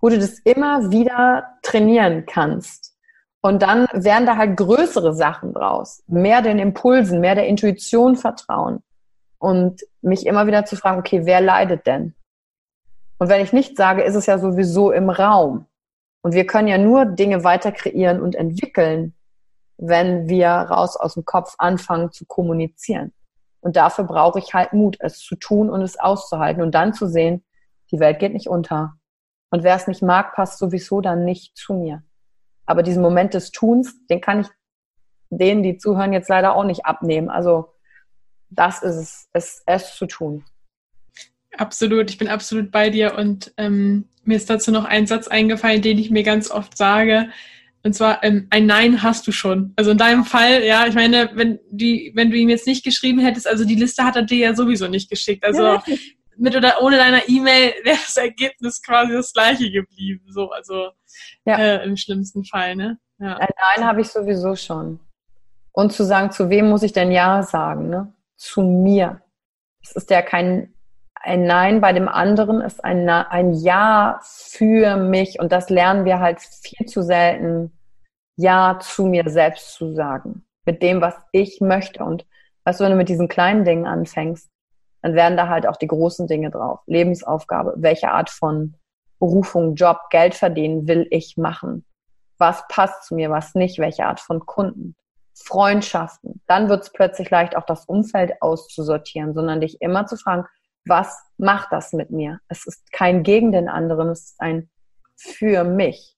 [0.00, 2.96] wo du das immer wieder trainieren kannst.
[3.42, 6.02] Und dann werden da halt größere Sachen draus.
[6.06, 8.82] Mehr den Impulsen, mehr der Intuition vertrauen.
[9.36, 12.14] Und mich immer wieder zu fragen, okay, wer leidet denn?
[13.18, 15.66] Und wenn ich nicht sage, ist es ja sowieso im Raum.
[16.22, 19.14] Und wir können ja nur Dinge weiter kreieren und entwickeln,
[19.76, 23.12] wenn wir raus aus dem Kopf anfangen zu kommunizieren.
[23.60, 27.06] Und dafür brauche ich halt Mut, es zu tun und es auszuhalten und dann zu
[27.06, 27.44] sehen,
[27.90, 28.94] die Welt geht nicht unter.
[29.50, 32.02] Und wer es nicht mag, passt sowieso dann nicht zu mir.
[32.66, 34.48] Aber diesen Moment des Tuns, den kann ich
[35.30, 37.30] denen, die zuhören, jetzt leider auch nicht abnehmen.
[37.30, 37.72] Also
[38.50, 40.44] das ist es, es, es zu tun.
[41.56, 45.82] Absolut, ich bin absolut bei dir und ähm, mir ist dazu noch ein Satz eingefallen,
[45.82, 47.28] den ich mir ganz oft sage.
[47.84, 49.74] Und zwar, ähm, ein Nein hast du schon.
[49.76, 53.18] Also in deinem Fall, ja, ich meine, wenn die, wenn du ihm jetzt nicht geschrieben
[53.18, 55.44] hättest, also die Liste hat er dir ja sowieso nicht geschickt.
[55.44, 55.82] Also ja.
[56.36, 60.24] mit oder ohne deiner E-Mail wäre das Ergebnis quasi das gleiche geblieben.
[60.30, 60.90] So, also
[61.44, 61.58] ja.
[61.58, 62.98] äh, im schlimmsten Fall, ne?
[63.18, 63.36] Ja.
[63.36, 64.98] Ein Nein habe ich sowieso schon.
[65.72, 68.12] Und zu sagen, zu wem muss ich denn Ja sagen, ne?
[68.36, 69.20] Zu mir.
[69.82, 70.73] Es ist ja kein
[71.24, 76.20] ein Nein bei dem anderen ist ein, ein Ja für mich und das lernen wir
[76.20, 77.72] halt viel zu selten,
[78.36, 82.04] Ja zu mir selbst zu sagen, mit dem, was ich möchte.
[82.04, 82.26] Und
[82.64, 84.50] weißt du, wenn du mit diesen kleinen Dingen anfängst,
[85.02, 86.80] dann werden da halt auch die großen Dinge drauf.
[86.86, 88.74] Lebensaufgabe, welche Art von
[89.18, 91.84] Berufung, Job, Geld verdienen will ich machen?
[92.36, 93.78] Was passt zu mir, was nicht?
[93.78, 94.94] Welche Art von Kunden?
[95.34, 96.42] Freundschaften.
[96.46, 100.44] Dann wird es plötzlich leicht, auch das Umfeld auszusortieren, sondern dich immer zu fragen,
[100.86, 102.40] was macht das mit mir?
[102.48, 104.68] Es ist kein gegen den anderen, es ist ein
[105.16, 106.16] für mich.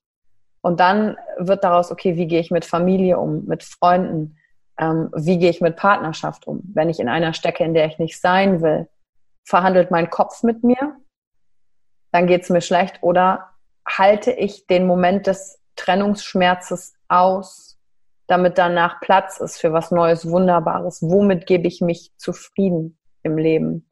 [0.61, 4.37] Und dann wird daraus, okay, wie gehe ich mit Familie um, mit Freunden,
[4.79, 6.63] ähm, wie gehe ich mit Partnerschaft um?
[6.75, 8.89] Wenn ich in einer stecke, in der ich nicht sein will,
[9.45, 10.97] verhandelt mein Kopf mit mir,
[12.11, 13.51] dann geht es mir schlecht oder
[13.87, 17.79] halte ich den Moment des Trennungsschmerzes aus,
[18.27, 21.01] damit danach Platz ist für was Neues, Wunderbares.
[21.03, 23.86] Womit gebe ich mich zufrieden im Leben?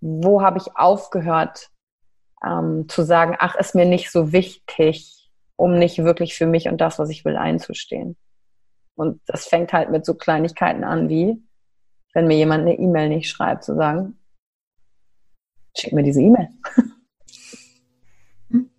[0.00, 1.70] Wo habe ich aufgehört
[2.44, 6.80] ähm, zu sagen, ach, ist mir nicht so wichtig, um nicht wirklich für mich und
[6.80, 8.16] das, was ich will, einzustehen.
[8.94, 11.42] Und das fängt halt mit so Kleinigkeiten an, wie
[12.14, 14.18] wenn mir jemand eine E-Mail nicht schreibt, zu sagen,
[15.76, 16.48] schick mir diese E-Mail.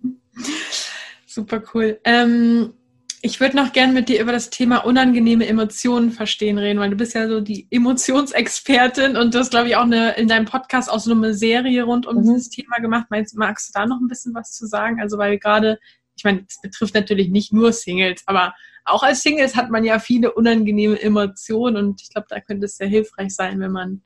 [1.27, 1.99] Super cool.
[2.03, 2.73] Ähm,
[3.21, 6.95] ich würde noch gern mit dir über das Thema unangenehme Emotionen verstehen reden, weil du
[6.95, 10.89] bist ja so die Emotionsexpertin und du hast, glaube ich, auch eine, in deinem Podcast
[10.91, 12.21] auch so eine Serie rund um mhm.
[12.21, 13.07] dieses Thema gemacht.
[13.09, 15.01] Meinst, magst du da noch ein bisschen was zu sagen?
[15.01, 15.79] Also, weil gerade,
[16.15, 18.53] ich meine, es betrifft natürlich nicht nur Singles, aber
[18.85, 22.77] auch als Singles hat man ja viele unangenehme Emotionen und ich glaube, da könnte es
[22.77, 24.01] sehr hilfreich sein, wenn man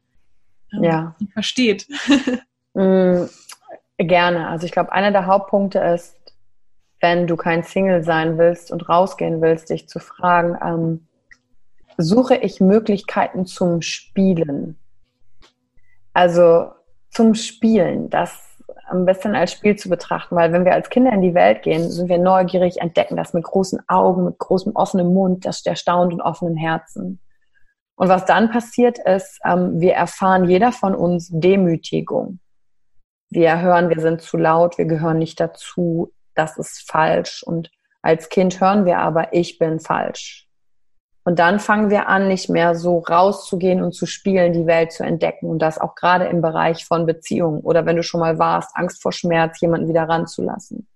[0.73, 1.15] ähm, ja.
[1.33, 1.87] versteht.
[2.73, 3.25] mm,
[3.97, 4.47] gerne.
[4.47, 6.15] Also ich glaube, einer der Hauptpunkte ist,
[7.01, 11.07] wenn du kein Single sein willst und rausgehen willst, dich zu fragen, ähm,
[11.97, 14.77] suche ich Möglichkeiten zum Spielen?
[16.13, 16.71] Also
[17.09, 18.47] zum Spielen, das
[18.87, 21.89] am besten als Spiel zu betrachten, weil wenn wir als Kinder in die Welt gehen,
[21.89, 26.21] sind wir neugierig, entdecken das mit großen Augen, mit großem offenem Mund, das erstaunt und
[26.21, 27.19] offenen Herzen.
[27.95, 32.39] Und was dann passiert ist, ähm, wir erfahren jeder von uns Demütigung.
[33.29, 37.43] Wir hören, wir sind zu laut, wir gehören nicht dazu, das ist falsch.
[37.43, 40.47] Und als Kind hören wir aber, ich bin falsch.
[41.23, 45.03] Und dann fangen wir an, nicht mehr so rauszugehen und zu spielen, die Welt zu
[45.03, 45.49] entdecken.
[45.49, 49.01] Und das auch gerade im Bereich von Beziehungen oder wenn du schon mal warst, Angst
[49.01, 50.87] vor Schmerz, jemanden wieder ranzulassen.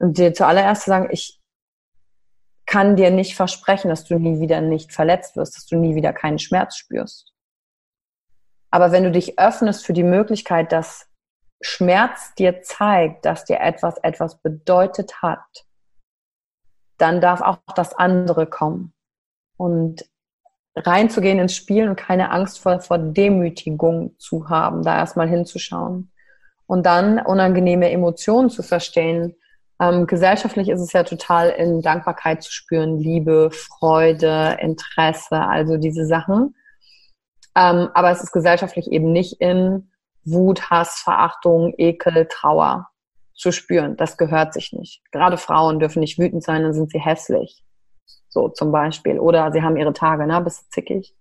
[0.00, 1.40] Und dir zuallererst zu sagen, ich
[2.66, 6.12] kann dir nicht versprechen, dass du nie wieder nicht verletzt wirst, dass du nie wieder
[6.12, 7.32] keinen Schmerz spürst.
[8.70, 11.07] Aber wenn du dich öffnest für die Möglichkeit, dass
[11.60, 15.66] Schmerz dir zeigt, dass dir etwas etwas bedeutet hat,
[16.98, 18.92] dann darf auch das andere kommen.
[19.56, 20.04] Und
[20.76, 26.12] reinzugehen ins Spiel und keine Angst vor, vor Demütigung zu haben, da erstmal hinzuschauen.
[26.66, 29.34] Und dann unangenehme Emotionen zu verstehen.
[29.80, 36.06] Ähm, gesellschaftlich ist es ja total in Dankbarkeit zu spüren, Liebe, Freude, Interesse, also diese
[36.06, 36.54] Sachen.
[37.56, 39.90] Ähm, aber es ist gesellschaftlich eben nicht in
[40.30, 42.88] Wut, Hass, Verachtung, Ekel, Trauer
[43.38, 43.96] zu spüren.
[43.96, 45.00] Das gehört sich nicht.
[45.12, 47.64] Gerade Frauen dürfen nicht wütend sein, dann sind sie hässlich.
[48.28, 49.18] So zum Beispiel.
[49.18, 51.14] Oder sie haben ihre Tage, na, bist du zickig?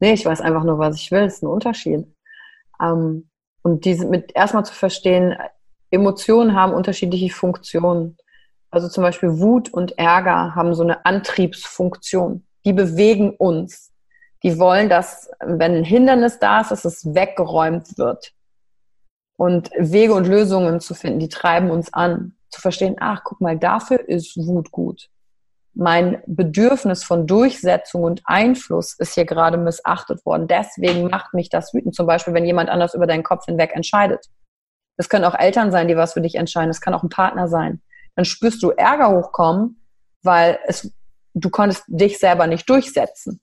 [0.00, 1.24] Nee, ich weiß einfach nur, was ich will.
[1.24, 2.06] Ist ein Unterschied.
[2.82, 3.28] Ähm,
[3.62, 5.36] und diese mit erstmal zu verstehen,
[5.90, 8.16] Emotionen haben unterschiedliche Funktionen.
[8.70, 12.46] Also zum Beispiel Wut und Ärger haben so eine Antriebsfunktion.
[12.64, 13.92] Die bewegen uns.
[14.42, 18.32] Die wollen, dass, wenn ein Hindernis da ist, dass es weggeräumt wird
[19.40, 23.58] und Wege und Lösungen zu finden, die treiben uns an, zu verstehen, ach, guck mal,
[23.58, 25.08] dafür ist Wut gut.
[25.72, 30.46] Mein Bedürfnis von Durchsetzung und Einfluss ist hier gerade missachtet worden.
[30.46, 31.94] Deswegen macht mich das wütend.
[31.94, 34.26] Zum Beispiel, wenn jemand anders über deinen Kopf hinweg entscheidet.
[34.98, 36.68] Das können auch Eltern sein, die was für dich entscheiden.
[36.68, 37.80] Das kann auch ein Partner sein.
[38.16, 39.82] Dann spürst du Ärger hochkommen,
[40.22, 40.92] weil es
[41.32, 43.40] du konntest dich selber nicht durchsetzen.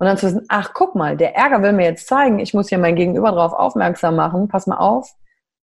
[0.00, 2.70] Und dann zu wissen, ach, guck mal, der Ärger will mir jetzt zeigen, ich muss
[2.70, 5.14] hier mein Gegenüber darauf aufmerksam machen, pass mal auf.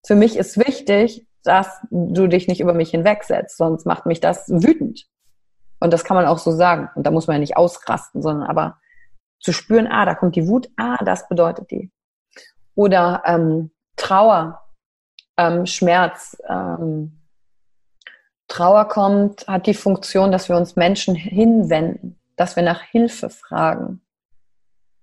[0.05, 4.47] Für mich ist wichtig, dass du dich nicht über mich hinwegsetzt, sonst macht mich das
[4.47, 5.07] wütend.
[5.79, 6.87] Und das kann man auch so sagen.
[6.93, 8.77] Und da muss man ja nicht ausrasten, sondern aber
[9.39, 11.91] zu spüren, ah, da kommt die Wut, ah, das bedeutet die.
[12.75, 14.61] Oder ähm, Trauer,
[15.35, 16.37] ähm, Schmerz.
[16.47, 17.23] Ähm,
[18.47, 24.01] Trauer kommt, hat die Funktion, dass wir uns Menschen hinwenden, dass wir nach Hilfe fragen.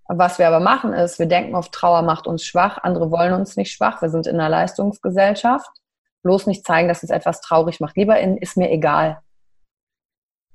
[0.07, 3.57] Was wir aber machen ist, wir denken oft, Trauer macht uns schwach, andere wollen uns
[3.57, 5.71] nicht schwach, wir sind in einer Leistungsgesellschaft.
[6.23, 7.97] Bloß nicht zeigen, dass es etwas traurig macht.
[7.97, 9.21] Lieber in, ist mir egal.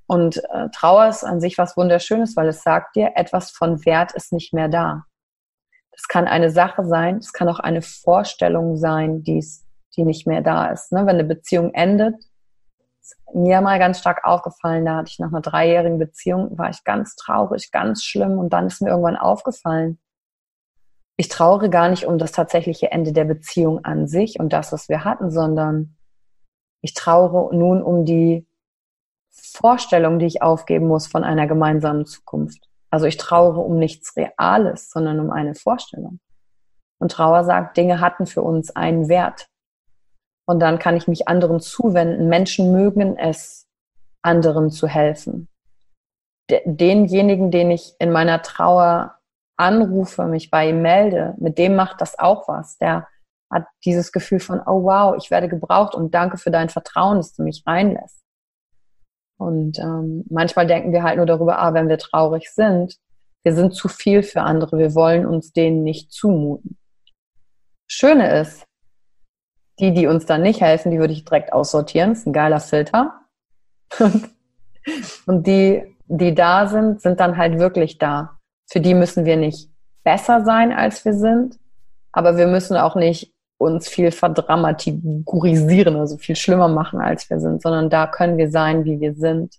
[0.08, 4.12] Und äh, Trauer ist an sich was Wunderschönes, weil es sagt dir, etwas von Wert
[4.14, 5.06] ist nicht mehr da.
[5.92, 10.42] Das kann eine Sache sein, es kann auch eine Vorstellung sein, die's, die nicht mehr
[10.42, 10.92] da ist.
[10.92, 11.02] Ne?
[11.02, 12.16] Wenn eine Beziehung endet,
[13.34, 17.16] mir mal ganz stark aufgefallen, da hatte ich nach einer dreijährigen Beziehung, war ich ganz
[17.16, 20.00] traurig, ganz schlimm und dann ist mir irgendwann aufgefallen,
[21.18, 24.88] ich trauere gar nicht um das tatsächliche Ende der Beziehung an sich und das, was
[24.88, 25.98] wir hatten, sondern
[26.82, 28.48] ich trauere nun um die
[29.30, 32.70] Vorstellung, die ich aufgeben muss von einer gemeinsamen Zukunft.
[32.90, 36.20] Also ich trauere um nichts Reales, sondern um eine Vorstellung.
[37.00, 39.48] Und Trauer sagt, Dinge hatten für uns einen Wert.
[40.50, 42.28] Und dann kann ich mich anderen zuwenden.
[42.28, 43.68] Menschen mögen es,
[44.24, 45.48] anderen zu helfen.
[46.66, 49.20] Denjenigen, den ich in meiner Trauer
[49.58, 52.80] anrufe, mich bei ihm melde, mit dem macht das auch was.
[52.80, 53.08] Der
[53.52, 57.36] hat dieses Gefühl von, oh wow, ich werde gebraucht und danke für dein Vertrauen, dass
[57.36, 58.24] du mich reinlässt.
[59.38, 62.98] Und ähm, manchmal denken wir halt nur darüber, ah, wenn wir traurig sind,
[63.44, 66.80] wir sind zu viel für andere, wir wollen uns denen nicht zumuten.
[67.86, 68.66] Schöne ist,
[69.80, 72.12] die, die uns dann nicht helfen, die würde ich direkt aussortieren.
[72.12, 73.22] Das ist ein geiler Filter.
[75.26, 78.38] Und die, die da sind, sind dann halt wirklich da.
[78.70, 79.70] Für die müssen wir nicht
[80.04, 81.60] besser sein, als wir sind,
[82.12, 87.62] aber wir müssen auch nicht uns viel verdramatisieren, also viel schlimmer machen, als wir sind,
[87.62, 89.56] sondern da können wir sein, wie wir sind.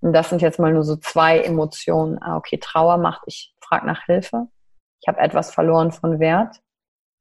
[0.00, 2.20] Und das sind jetzt mal nur so zwei Emotionen.
[2.20, 4.48] Ah, okay, Trauer macht, ich frage nach Hilfe.
[5.00, 6.56] Ich habe etwas verloren von Wert.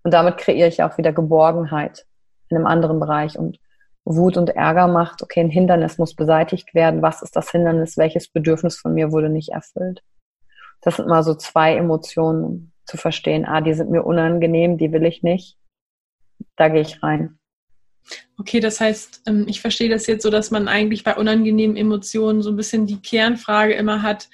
[0.05, 2.05] Und damit kreiere ich auch wieder Geborgenheit
[2.47, 3.37] in einem anderen Bereich.
[3.37, 3.59] Und
[4.05, 7.01] Wut und Ärger macht, okay, ein Hindernis muss beseitigt werden.
[7.01, 7.97] Was ist das Hindernis?
[7.97, 10.01] Welches Bedürfnis von mir wurde nicht erfüllt?
[10.81, 13.43] Das sind mal so zwei Emotionen zu verstehen.
[13.45, 15.57] Ah, die sind mir unangenehm, die will ich nicht
[16.55, 17.37] da gehe ich rein.
[18.37, 22.41] Okay, das heißt, ähm, ich verstehe das jetzt so, dass man eigentlich bei unangenehmen Emotionen
[22.41, 24.29] so ein bisschen die Kernfrage immer hat,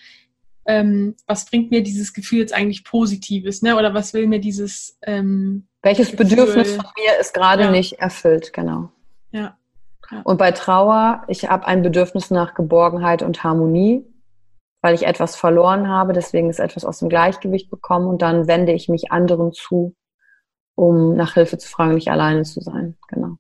[0.65, 3.77] ähm, was bringt mir dieses Gefühl jetzt eigentlich Positives, ne?
[3.77, 7.71] Oder was will mir dieses ähm, Welches Gefühl, Bedürfnis von mir ist gerade ja.
[7.71, 8.89] nicht erfüllt, genau.
[9.31, 9.57] Ja.
[10.11, 10.21] ja.
[10.23, 14.05] Und bei Trauer, ich habe ein Bedürfnis nach Geborgenheit und Harmonie,
[14.81, 18.73] weil ich etwas verloren habe, deswegen ist etwas aus dem Gleichgewicht bekommen und dann wende
[18.73, 19.95] ich mich anderen zu
[20.75, 22.97] um nach Hilfe zu fragen, nicht alleine zu sein.
[23.07, 23.37] Genau.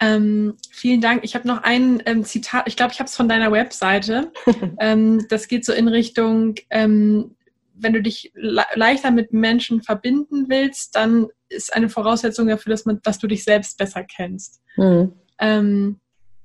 [0.00, 1.24] Ähm, vielen Dank.
[1.24, 4.32] Ich habe noch ein ähm, Zitat, ich glaube, ich habe es von deiner Webseite.
[4.80, 7.36] ähm, das geht so in Richtung, ähm,
[7.74, 12.84] wenn du dich le leichter mit Menschen verbinden willst, dann ist eine Voraussetzung dafür, dass,
[12.84, 14.60] man, dass du dich selbst besser kennst.
[14.76, 15.12] Mhm.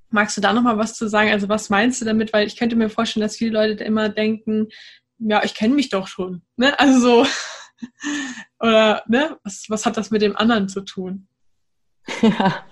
[0.09, 1.31] Magst du da noch mal was zu sagen?
[1.31, 2.31] Also was meinst du damit?
[2.31, 4.69] Weil ich könnte mir vorstellen, dass viele Leute immer denken,
[5.19, 6.41] ja, ich kenne mich doch schon.
[6.55, 6.79] Ne?
[6.79, 7.27] Also so.
[8.61, 11.27] Oder ne, was, was hat das mit dem anderen zu tun?
[12.21, 12.63] Ja,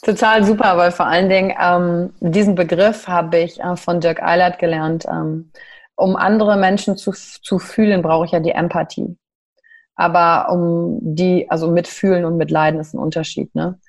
[0.00, 4.58] total super, weil vor allen Dingen ähm, diesen Begriff habe ich äh, von Dirk Eilert
[4.58, 5.06] gelernt.
[5.06, 5.50] Ähm,
[5.96, 9.16] um andere Menschen zu, zu fühlen, brauche ich ja die Empathie.
[9.96, 13.52] Aber um die, also mitfühlen und mitleiden ist ein Unterschied.
[13.54, 13.80] Ne?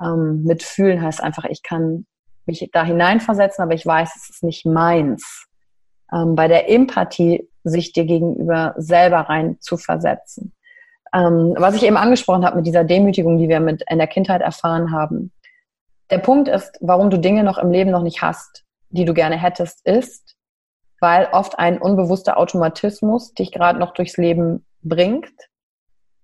[0.00, 2.06] Ähm, mitfühlen heißt einfach, ich kann
[2.46, 5.46] mich da hineinversetzen, aber ich weiß, es ist nicht meins.
[6.12, 10.52] Ähm, bei der Empathie sich dir gegenüber selber rein zu versetzen.
[11.14, 14.40] Ähm, was ich eben angesprochen habe mit dieser Demütigung, die wir mit in der Kindheit
[14.40, 15.30] erfahren haben.
[16.10, 19.36] Der Punkt ist, warum du Dinge noch im Leben noch nicht hast, die du gerne
[19.36, 20.36] hättest, ist,
[21.00, 25.32] weil oft ein unbewusster Automatismus dich gerade noch durchs Leben bringt,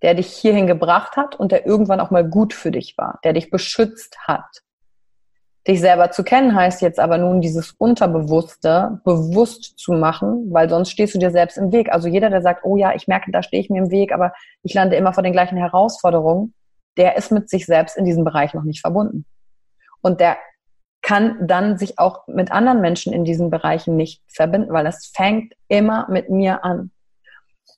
[0.03, 3.33] der dich hierhin gebracht hat und der irgendwann auch mal gut für dich war, der
[3.33, 4.63] dich beschützt hat.
[5.67, 10.91] Dich selber zu kennen heißt jetzt aber nun, dieses Unterbewusste bewusst zu machen, weil sonst
[10.91, 11.93] stehst du dir selbst im Weg.
[11.93, 14.33] Also jeder, der sagt, oh ja, ich merke, da stehe ich mir im Weg, aber
[14.63, 16.55] ich lande immer vor den gleichen Herausforderungen,
[16.97, 19.27] der ist mit sich selbst in diesem Bereich noch nicht verbunden.
[20.01, 20.37] Und der
[21.03, 25.55] kann dann sich auch mit anderen Menschen in diesen Bereichen nicht verbinden, weil das fängt
[25.69, 26.91] immer mit mir an.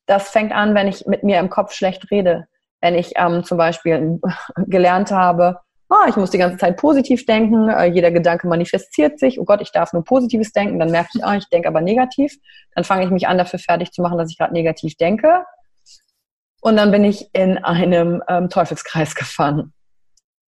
[0.06, 2.46] Das fängt an, wenn ich mit mir im Kopf schlecht rede.
[2.80, 4.20] Wenn ich ähm, zum Beispiel
[4.66, 5.60] gelernt habe,
[5.90, 9.60] oh, ich muss die ganze Zeit positiv denken, äh, jeder Gedanke manifestiert sich, oh Gott,
[9.60, 12.36] ich darf nur Positives denken, dann merke ich, oh, ich denke aber negativ,
[12.74, 15.44] dann fange ich mich an, dafür fertig zu machen, dass ich gerade negativ denke.
[16.62, 19.72] Und dann bin ich in einem ähm, Teufelskreis gefangen.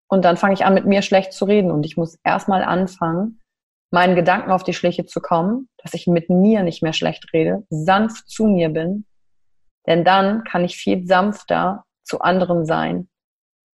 [0.08, 1.70] Und dann fange ich an, mit mir schlecht zu reden.
[1.70, 3.40] Und ich muss erstmal anfangen,
[3.90, 7.64] meinen Gedanken auf die Schliche zu kommen, dass ich mit mir nicht mehr schlecht rede,
[7.70, 9.06] sanft zu mir bin.
[9.86, 13.08] Denn dann kann ich viel sanfter zu anderen sein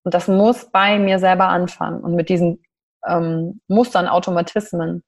[0.03, 2.01] und das muss bei mir selber anfangen.
[2.01, 2.63] Und mit diesen
[3.07, 5.03] ähm, Mustern, Automatismen,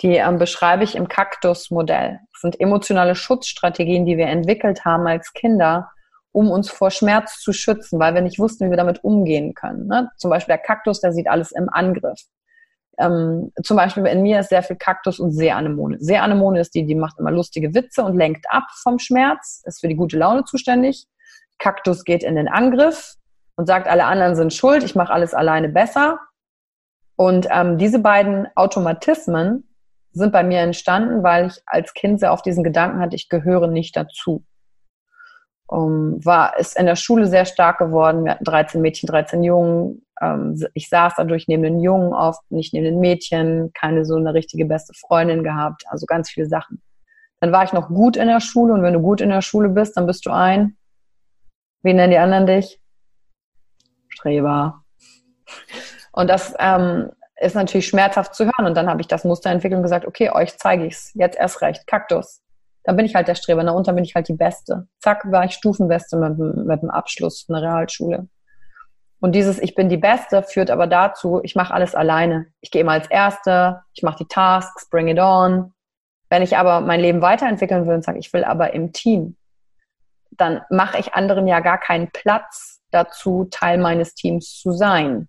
[0.00, 2.20] die ähm, beschreibe ich im Kaktus-Modell.
[2.32, 5.90] Das sind emotionale Schutzstrategien, die wir entwickelt haben als Kinder,
[6.36, 9.86] um uns vor Schmerz zu schützen, weil wir nicht wussten, wie wir damit umgehen können.
[9.86, 10.10] Ne?
[10.18, 12.20] Zum Beispiel der Kaktus, der sieht alles im Angriff.
[12.98, 15.96] Ähm, zum Beispiel in mir ist sehr viel Kaktus und Seeanemone.
[15.98, 19.88] Seeanemone ist die, die macht immer lustige Witze und lenkt ab vom Schmerz, ist für
[19.88, 21.06] die gute Laune zuständig.
[21.58, 23.16] Kaktus geht in den Angriff,
[23.56, 26.20] und sagt, alle anderen sind schuld, ich mache alles alleine besser.
[27.16, 29.66] Und ähm, diese beiden Automatismen
[30.12, 33.68] sind bei mir entstanden, weil ich als Kind sehr oft diesen Gedanken hatte, ich gehöre
[33.68, 34.44] nicht dazu.
[35.68, 38.24] Um, war ist in der Schule sehr stark geworden.
[38.24, 40.06] Wir hatten 13 Mädchen, 13 Jungen.
[40.20, 44.32] Ähm, ich saß dadurch neben den Jungen oft, nicht neben den Mädchen, keine so eine
[44.32, 46.80] richtige beste Freundin gehabt, also ganz viele Sachen.
[47.40, 49.68] Dann war ich noch gut in der Schule und wenn du gut in der Schule
[49.68, 50.76] bist, dann bist du ein,
[51.82, 52.80] wie nennen die anderen dich?
[54.08, 54.82] Streber.
[56.12, 58.66] Und das ähm, ist natürlich schmerzhaft zu hören.
[58.66, 61.12] Und dann habe ich das Muster entwickelt und gesagt, okay, euch zeige ich es.
[61.14, 61.86] Jetzt erst recht.
[61.86, 62.42] Kaktus.
[62.86, 63.64] Dann bin ich halt der Streber.
[63.64, 64.86] Na, und dann bin ich halt die Beste.
[65.00, 68.28] Zack, war ich Stufenbeste mit, mit dem Abschluss von der Realschule.
[69.18, 72.46] Und dieses Ich bin die Beste führt aber dazu, ich mache alles alleine.
[72.60, 75.74] Ich gehe immer als Erste, ich mache die Tasks, bring it on.
[76.30, 79.36] Wenn ich aber mein Leben weiterentwickeln will und sage, ich will aber im Team,
[80.30, 85.28] dann mache ich anderen ja gar keinen Platz, dazu, Teil meines Teams zu sein.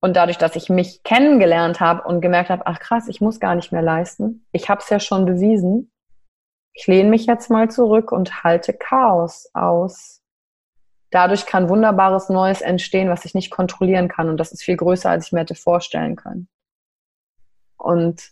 [0.00, 3.54] Und dadurch, dass ich mich kennengelernt habe und gemerkt habe, ach krass, ich muss gar
[3.54, 4.46] nicht mehr leisten.
[4.52, 5.92] Ich habe es ja schon bewiesen.
[6.72, 10.22] Ich lehne mich jetzt mal zurück und halte Chaos aus.
[11.10, 14.30] Dadurch kann wunderbares Neues entstehen, was ich nicht kontrollieren kann.
[14.30, 16.48] Und das ist viel größer, als ich mir hätte vorstellen können.
[17.76, 18.22] Und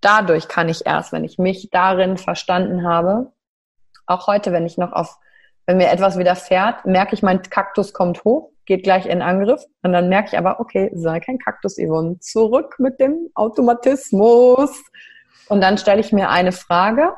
[0.00, 3.32] dadurch kann ich erst, wenn ich mich darin verstanden habe,
[4.06, 5.18] auch heute, wenn ich noch auf
[5.66, 9.62] wenn mir etwas widerfährt, merke ich, mein Kaktus kommt hoch, geht gleich in Angriff.
[9.82, 12.18] Und dann merke ich aber, okay, sei kein Kaktus, Yvonne.
[12.20, 14.70] Zurück mit dem Automatismus.
[15.48, 17.14] Und dann stelle ich mir eine Frage,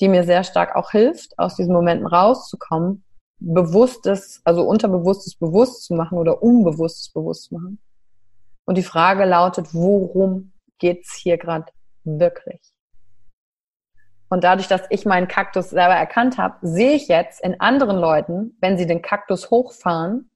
[0.00, 3.04] die mir sehr stark auch hilft, aus diesen Momenten rauszukommen,
[3.38, 7.78] bewusstes, also unterbewusstes bewusst zu machen oder unbewusstes bewusst zu machen.
[8.64, 11.66] Und die Frage lautet, worum geht's hier gerade
[12.04, 12.60] wirklich?
[14.28, 18.56] Und dadurch, dass ich meinen Kaktus selber erkannt habe, sehe ich jetzt in anderen Leuten,
[18.60, 20.30] wenn sie den Kaktus hochfahren,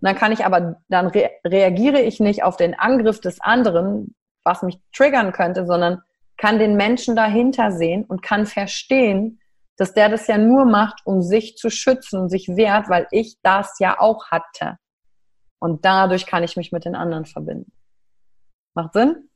[0.00, 4.62] dann kann ich aber, dann re reagiere ich nicht auf den Angriff des anderen, was
[4.62, 6.02] mich triggern könnte, sondern
[6.36, 9.40] kann den Menschen dahinter sehen und kann verstehen,
[9.76, 13.36] dass der das ja nur macht, um sich zu schützen und sich wehrt, weil ich
[13.42, 14.76] das ja auch hatte.
[15.60, 17.72] Und dadurch kann ich mich mit den anderen verbinden.
[18.74, 19.27] Macht Sinn?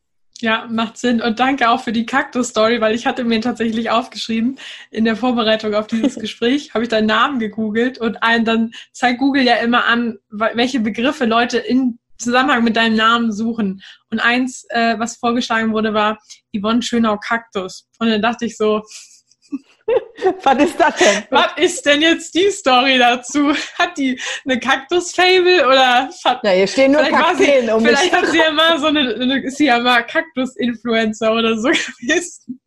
[0.43, 1.23] Ja, macht Sinn.
[1.23, 4.59] Und danke auch für die Kaktus-Story, weil ich hatte mir tatsächlich aufgeschrieben,
[4.91, 9.21] in der Vorbereitung auf dieses Gespräch, habe ich deinen Namen gegoogelt und ein, dann zeigt
[9.21, 13.83] Google ja immer an, welche Begriffe Leute in Zusammenhang mit deinem Namen suchen.
[14.11, 16.19] Und eins, äh, was vorgeschlagen wurde, war
[16.57, 17.89] Yvonne Schönau Kaktus.
[18.01, 18.83] Und dann dachte ich so,
[20.43, 21.25] was ist das denn?
[21.31, 23.53] Was ist denn jetzt die Story dazu?
[23.79, 28.39] Hat die eine Kaktus-Fable oder hat, Ja, hier stehen nur Kakteen um Vielleicht hat sie
[28.39, 31.69] ja mal so eine, eine ist sie ja mal Kaktus-Influencer oder so
[32.01, 32.61] gewesen.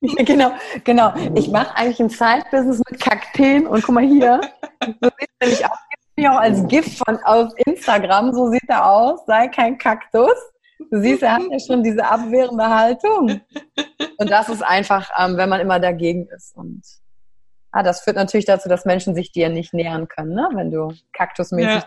[0.00, 0.52] Ja, genau,
[0.84, 1.14] genau.
[1.34, 4.40] Ich mache eigentlich ein Side-Business mit Kakteen und guck mal hier.
[5.00, 5.64] So sieht er nämlich.
[6.16, 8.34] Gibt auch als Gift von auf Instagram.
[8.34, 9.24] So sieht er aus.
[9.26, 10.34] Sei kein Kaktus.
[10.90, 13.40] Du siehst, er hat ja schon diese abwehrende Haltung.
[14.18, 16.56] Und das ist einfach, ähm, wenn man immer dagegen ist.
[16.56, 16.82] Und
[17.72, 20.48] ah, das führt natürlich dazu, dass Menschen sich dir nicht nähern können, ne?
[20.54, 21.82] wenn du kaktusmäßig.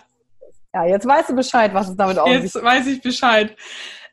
[0.74, 0.84] Ja.
[0.84, 2.44] ja, jetzt weißt du Bescheid, was es damit aussieht.
[2.44, 3.56] Jetzt weiß ich Bescheid.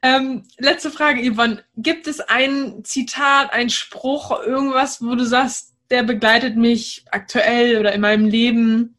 [0.02, 1.62] Ähm, letzte Frage, Yvonne.
[1.76, 7.92] Gibt es ein Zitat, ein Spruch, irgendwas, wo du sagst, der begleitet mich aktuell oder
[7.92, 8.96] in meinem Leben?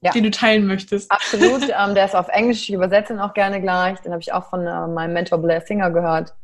[0.00, 0.12] Ja.
[0.12, 1.10] den du teilen möchtest.
[1.10, 1.62] Absolut.
[1.78, 4.00] ähm, der ist auf Englisch, ich übersetze ihn auch gerne gleich.
[4.00, 6.34] Den habe ich auch von äh, meinem Mentor Blair Singer gehört.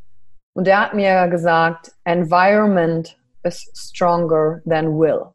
[0.55, 5.33] Und der hat mir gesagt, Environment is stronger than will.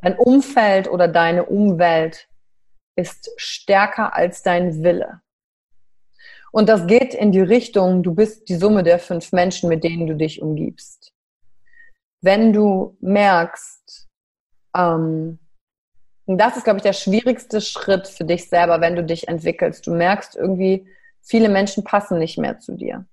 [0.00, 2.28] Dein Umfeld oder deine Umwelt
[2.96, 5.20] ist stärker als dein Wille.
[6.50, 10.06] Und das geht in die Richtung, du bist die Summe der fünf Menschen, mit denen
[10.06, 11.12] du dich umgibst.
[12.20, 14.08] Wenn du merkst,
[14.76, 15.38] ähm,
[16.28, 19.86] Und das ist, glaube ich, der schwierigste Schritt für dich selber, wenn du dich entwickelst.
[19.86, 20.86] Du merkst irgendwie,
[21.22, 23.06] viele Menschen passen nicht mehr zu dir.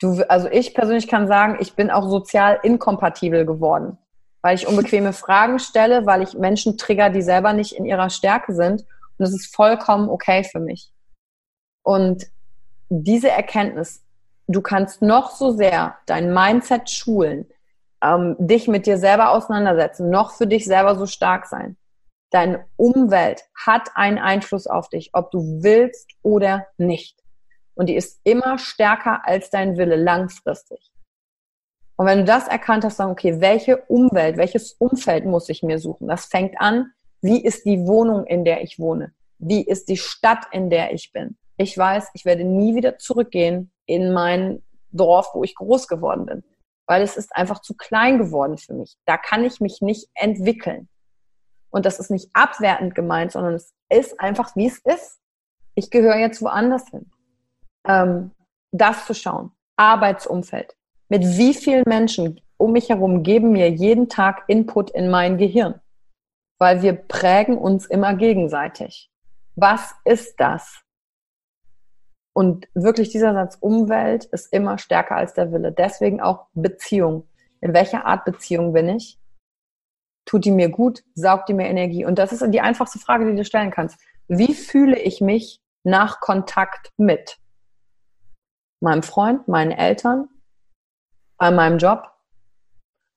[0.00, 3.98] Du, also ich persönlich kann sagen, ich bin auch sozial inkompatibel geworden,
[4.40, 8.54] weil ich unbequeme Fragen stelle, weil ich Menschen trigger, die selber nicht in ihrer Stärke
[8.54, 8.80] sind.
[8.80, 10.90] Und das ist vollkommen okay für mich.
[11.82, 12.28] Und
[12.88, 14.02] diese Erkenntnis,
[14.46, 17.46] du kannst noch so sehr dein Mindset schulen,
[18.02, 21.76] ähm, dich mit dir selber auseinandersetzen, noch für dich selber so stark sein.
[22.30, 27.18] Deine Umwelt hat einen Einfluss auf dich, ob du willst oder nicht.
[27.74, 30.90] Und die ist immer stärker als dein Wille langfristig.
[31.96, 35.78] Und wenn du das erkannt hast, dann, okay, welche Umwelt, welches Umfeld muss ich mir
[35.78, 36.06] suchen?
[36.06, 39.12] Das fängt an, wie ist die Wohnung, in der ich wohne?
[39.38, 41.36] Wie ist die Stadt, in der ich bin?
[41.56, 44.62] Ich weiß, ich werde nie wieder zurückgehen in mein
[44.92, 46.44] Dorf, wo ich groß geworden bin,
[46.86, 48.96] weil es ist einfach zu klein geworden für mich.
[49.04, 50.88] Da kann ich mich nicht entwickeln.
[51.70, 55.20] Und das ist nicht abwertend gemeint, sondern es ist einfach, wie es ist.
[55.74, 57.10] Ich gehöre jetzt woanders hin.
[57.86, 58.32] Ähm,
[58.72, 59.52] das zu schauen.
[59.76, 60.76] Arbeitsumfeld.
[61.08, 65.80] Mit wie vielen Menschen um mich herum geben mir jeden Tag Input in mein Gehirn?
[66.58, 69.10] Weil wir prägen uns immer gegenseitig.
[69.54, 70.82] Was ist das?
[72.32, 75.72] Und wirklich dieser Satz Umwelt ist immer stärker als der Wille.
[75.72, 77.26] Deswegen auch Beziehung.
[77.60, 79.18] In welcher Art Beziehung bin ich?
[80.28, 81.04] Tut die mir gut?
[81.14, 82.04] Saugt die mir Energie?
[82.04, 83.98] Und das ist die einfachste Frage, die du stellen kannst.
[84.28, 87.38] Wie fühle ich mich nach Kontakt mit
[88.80, 90.28] meinem Freund, meinen Eltern,
[91.38, 92.10] bei meinem Job?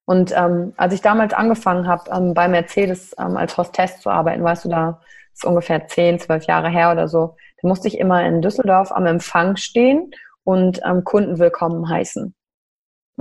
[0.05, 4.45] Und ähm, als ich damals angefangen habe, ähm, bei Mercedes ähm, als Hostess zu arbeiten,
[4.45, 5.01] weißt du, da
[5.33, 9.05] ist ungefähr zehn, zwölf Jahre her oder so, da musste ich immer in Düsseldorf am
[9.05, 10.11] Empfang stehen
[10.45, 12.33] und ähm, Kunden willkommen heißen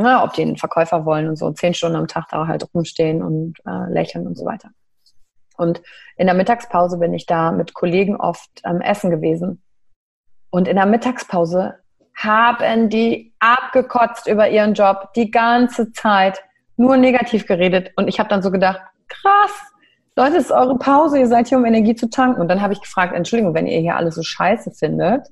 [0.01, 3.23] ne, ob die einen Verkäufer wollen und so zehn Stunden am Tag da halt rumstehen
[3.23, 4.71] und äh, lächeln und so weiter.
[5.57, 5.83] Und
[6.17, 9.63] in der Mittagspause bin ich da mit Kollegen oft ähm, essen gewesen.
[10.51, 11.75] Und in der Mittagspause
[12.17, 16.41] haben die abgekotzt über ihren Job die ganze Zeit,
[16.77, 17.93] nur negativ geredet.
[17.97, 19.53] Und ich habe dann so gedacht, krass,
[20.17, 22.41] Leute, das ist eure Pause, ihr seid hier, um Energie zu tanken.
[22.41, 25.29] Und dann habe ich gefragt, Entschuldigung, wenn ihr hier alles so scheiße findet,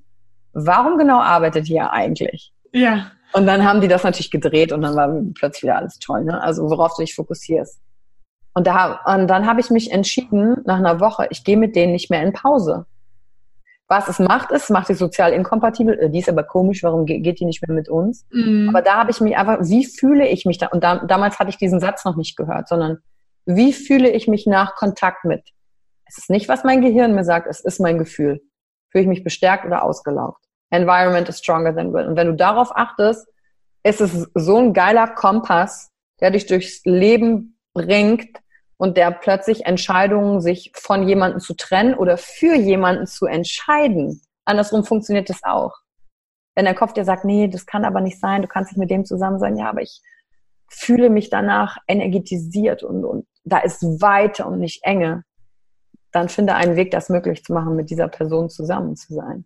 [0.52, 2.52] warum genau arbeitet ihr eigentlich?
[2.72, 3.10] Ja.
[3.32, 6.40] Und dann haben die das natürlich gedreht und dann war plötzlich wieder alles toll, ne?
[6.42, 7.80] Also worauf du dich fokussierst.
[8.54, 11.92] Und, da, und dann habe ich mich entschieden, nach einer Woche, ich gehe mit denen
[11.92, 12.86] nicht mehr in Pause.
[13.86, 15.98] Was es macht, ist, macht die sozial inkompatibel.
[15.98, 18.26] Äh, die ist aber komisch, warum geht die nicht mehr mit uns?
[18.30, 18.68] Mhm.
[18.68, 20.66] Aber da habe ich mich einfach, wie fühle ich mich da?
[20.66, 22.98] Und da, damals hatte ich diesen Satz noch nicht gehört, sondern
[23.46, 25.42] wie fühle ich mich nach Kontakt mit?
[26.04, 28.42] Es ist nicht, was mein Gehirn mir sagt, es ist mein Gefühl.
[28.90, 30.44] Fühle ich mich bestärkt oder ausgelaugt?
[30.70, 32.06] Environment is stronger than will.
[32.06, 33.26] Und wenn du darauf achtest,
[33.82, 35.90] ist es so ein geiler Kompass,
[36.20, 38.38] der dich durchs Leben bringt
[38.76, 44.20] und der plötzlich Entscheidungen, sich von jemandem zu trennen oder für jemanden zu entscheiden.
[44.44, 45.74] Andersrum funktioniert das auch.
[46.54, 48.90] Wenn der Kopf dir sagt, nee, das kann aber nicht sein, du kannst nicht mit
[48.90, 50.00] dem zusammen sein, ja, aber ich
[50.68, 55.24] fühle mich danach energetisiert und, und da ist Weite und nicht Enge,
[56.12, 59.44] dann finde einen Weg, das möglich zu machen, mit dieser Person zusammen zu sein.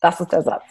[0.00, 0.64] Das ist der Satz.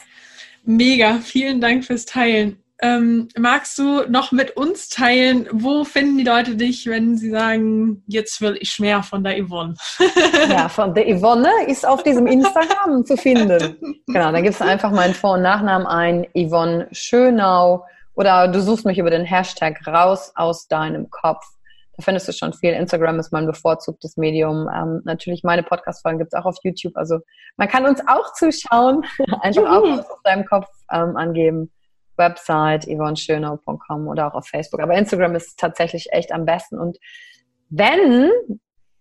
[0.63, 2.61] Mega, vielen Dank fürs Teilen.
[2.81, 8.03] Ähm, magst du noch mit uns teilen, wo finden die Leute dich, wenn sie sagen,
[8.07, 9.73] jetzt will ich mehr von der Yvonne?
[10.49, 13.77] ja, von der Yvonne ist auf diesem Instagram zu finden.
[14.07, 18.85] Genau, dann gibst du einfach meinen Vor- und Nachnamen ein, Yvonne Schönau, oder du suchst
[18.85, 21.45] mich über den Hashtag raus aus deinem Kopf.
[21.99, 22.71] Da findest du schon viel.
[22.71, 24.69] Instagram ist mein bevorzugtes Medium.
[24.73, 26.95] Ähm, natürlich meine Podcast-Folgen gibt es auch auf YouTube.
[26.95, 27.19] Also
[27.57, 29.03] man kann uns auch zuschauen.
[29.41, 31.73] Einfach auch auf deinem Kopf ähm, angeben.
[32.15, 34.79] Website yvonneschönau.com oder auch auf Facebook.
[34.79, 36.79] Aber Instagram ist tatsächlich echt am besten.
[36.79, 36.97] Und
[37.69, 38.31] wenn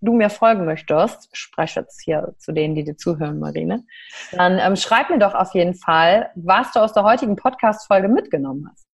[0.01, 3.85] du mir folgen möchtest, spreche jetzt hier zu denen, die dir zuhören, Marine,
[4.33, 8.69] dann ähm, schreib mir doch auf jeden Fall, was du aus der heutigen Podcast-Folge mitgenommen
[8.69, 8.88] hast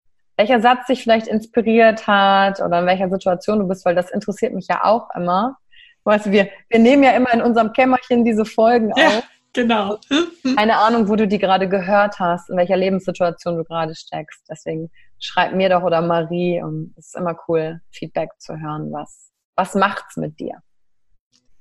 [0.42, 4.54] welcher Satz dich vielleicht inspiriert hat oder in welcher Situation du bist, weil das interessiert
[4.54, 5.58] mich ja auch immer.
[6.04, 9.24] Weißt du, wir, wir nehmen ja immer in unserem Kämmerchen diese Folgen ja, auf.
[9.54, 10.00] Genau.
[10.56, 14.44] Keine Ahnung, wo du die gerade gehört hast, in welcher Lebenssituation du gerade steckst.
[14.50, 14.90] Deswegen
[15.20, 18.92] schreib mir doch oder Marie und es ist immer cool, Feedback zu hören.
[18.92, 20.56] Was, was macht's mit dir?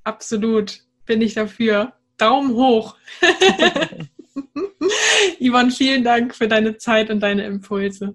[0.05, 0.79] Absolut.
[1.05, 1.93] Bin ich dafür.
[2.17, 2.97] Daumen hoch.
[5.39, 8.15] Yvonne, vielen Dank für deine Zeit und deine Impulse.